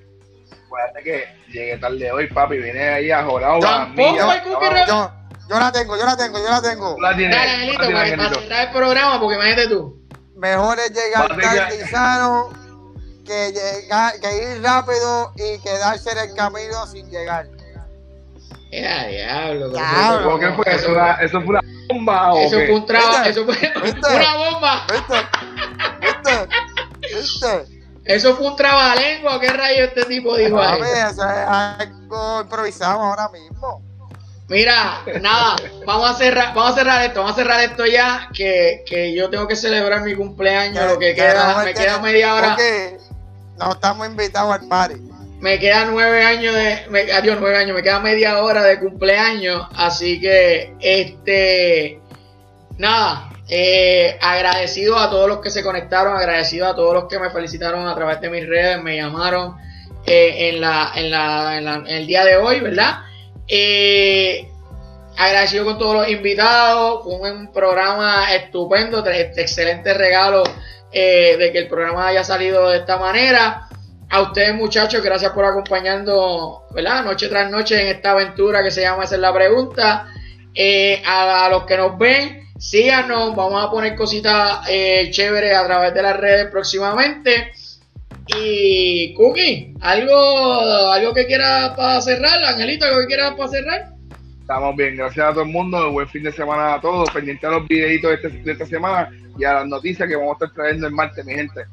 [0.72, 2.56] Acuérdate que llegué tarde hoy, papi.
[2.56, 3.60] Vine ahí a jorado.
[3.60, 5.10] Tampoco hay cookie re- Yo,
[5.50, 6.96] yo la tengo, yo la tengo, yo la tengo.
[7.00, 9.98] La tienes, Dale, tienes, para, para cerrar el programa, porque imagínate tú.
[10.36, 11.58] Mejor es llegar ya.
[11.68, 12.48] tarde y sano
[13.26, 17.46] que, llegar, que ir rápido y quedarse en el camino sin llegar.
[18.70, 19.68] Era diablo.
[19.68, 20.14] Diablo.
[20.16, 20.64] eso- ¿Cómo que fue?
[20.74, 22.66] ¿Eso, ¿Eso fue una bomba o Eso qué?
[22.66, 24.16] fue un trabajo, eso fue ¿Viste?
[24.16, 24.86] una bomba.
[24.90, 25.26] ¿Viste?
[26.00, 27.14] ¿Viste?
[27.14, 27.71] ¿Viste?
[28.04, 29.40] Eso fue un trabalengua.
[29.40, 30.80] ¿Qué rayo este tipo dijo ahí?
[30.80, 33.82] Eso es algo improvisado ahora mismo.
[34.48, 35.56] Mira, nada,
[35.86, 39.30] vamos a cerrar, vamos a cerrar esto, vamos a cerrar esto ya, que, que yo
[39.30, 42.56] tengo que celebrar mi cumpleaños, lo que queda, no, me queda que- media hora,
[43.58, 44.96] no estamos invitados al party.
[45.40, 49.66] me queda nueve años de, me, adiós, nueve años, me queda media hora de cumpleaños,
[49.74, 51.98] así que, este,
[52.76, 57.30] nada, eh, agradecido a todos los que se conectaron, agradecido a todos los que me
[57.30, 59.56] felicitaron a través de mis redes, me llamaron
[60.06, 63.00] eh, en, la, en, la, en, el día de hoy, ¿verdad?
[63.48, 64.48] Eh,
[65.16, 70.44] agradecido con todos los invitados, fue un programa estupendo, excelente regalo
[70.92, 73.68] de que el programa haya salido de esta manera.
[74.12, 77.02] A ustedes muchachos, gracias por acompañando, ¿verdad?
[77.02, 80.06] Noche tras noche en esta aventura que se llama es la pregunta.
[80.54, 85.66] Eh, a, a los que nos ven, síganos, vamos a poner cositas eh, chéveres a
[85.66, 87.52] través de las redes próximamente.
[88.26, 90.12] Y Cookie, ¿algo,
[90.92, 92.42] algo que quieras para cerrar?
[92.44, 93.88] Angelito, ¿algo que quieras para cerrar?
[94.40, 95.90] Estamos bien, gracias a todo el mundo.
[95.92, 97.10] Buen fin de semana a todos.
[97.10, 100.32] Pendiente a los videitos de, este- de esta semana y a las noticias que vamos
[100.40, 101.64] a estar trayendo el martes, mi gente.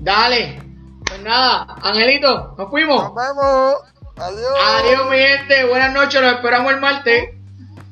[0.00, 0.60] Dale.
[1.06, 3.02] Pues nada, Angelito, nos fuimos.
[3.02, 3.74] Nos vemos.
[4.20, 4.58] Adiós.
[4.78, 5.64] Adiós, mi gente.
[5.64, 6.20] Buenas noches.
[6.20, 7.28] Los esperamos el martes.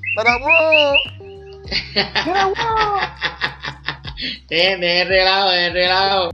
[0.09, 0.99] Esperamos.
[4.49, 6.31] De, de relajo, de relajo.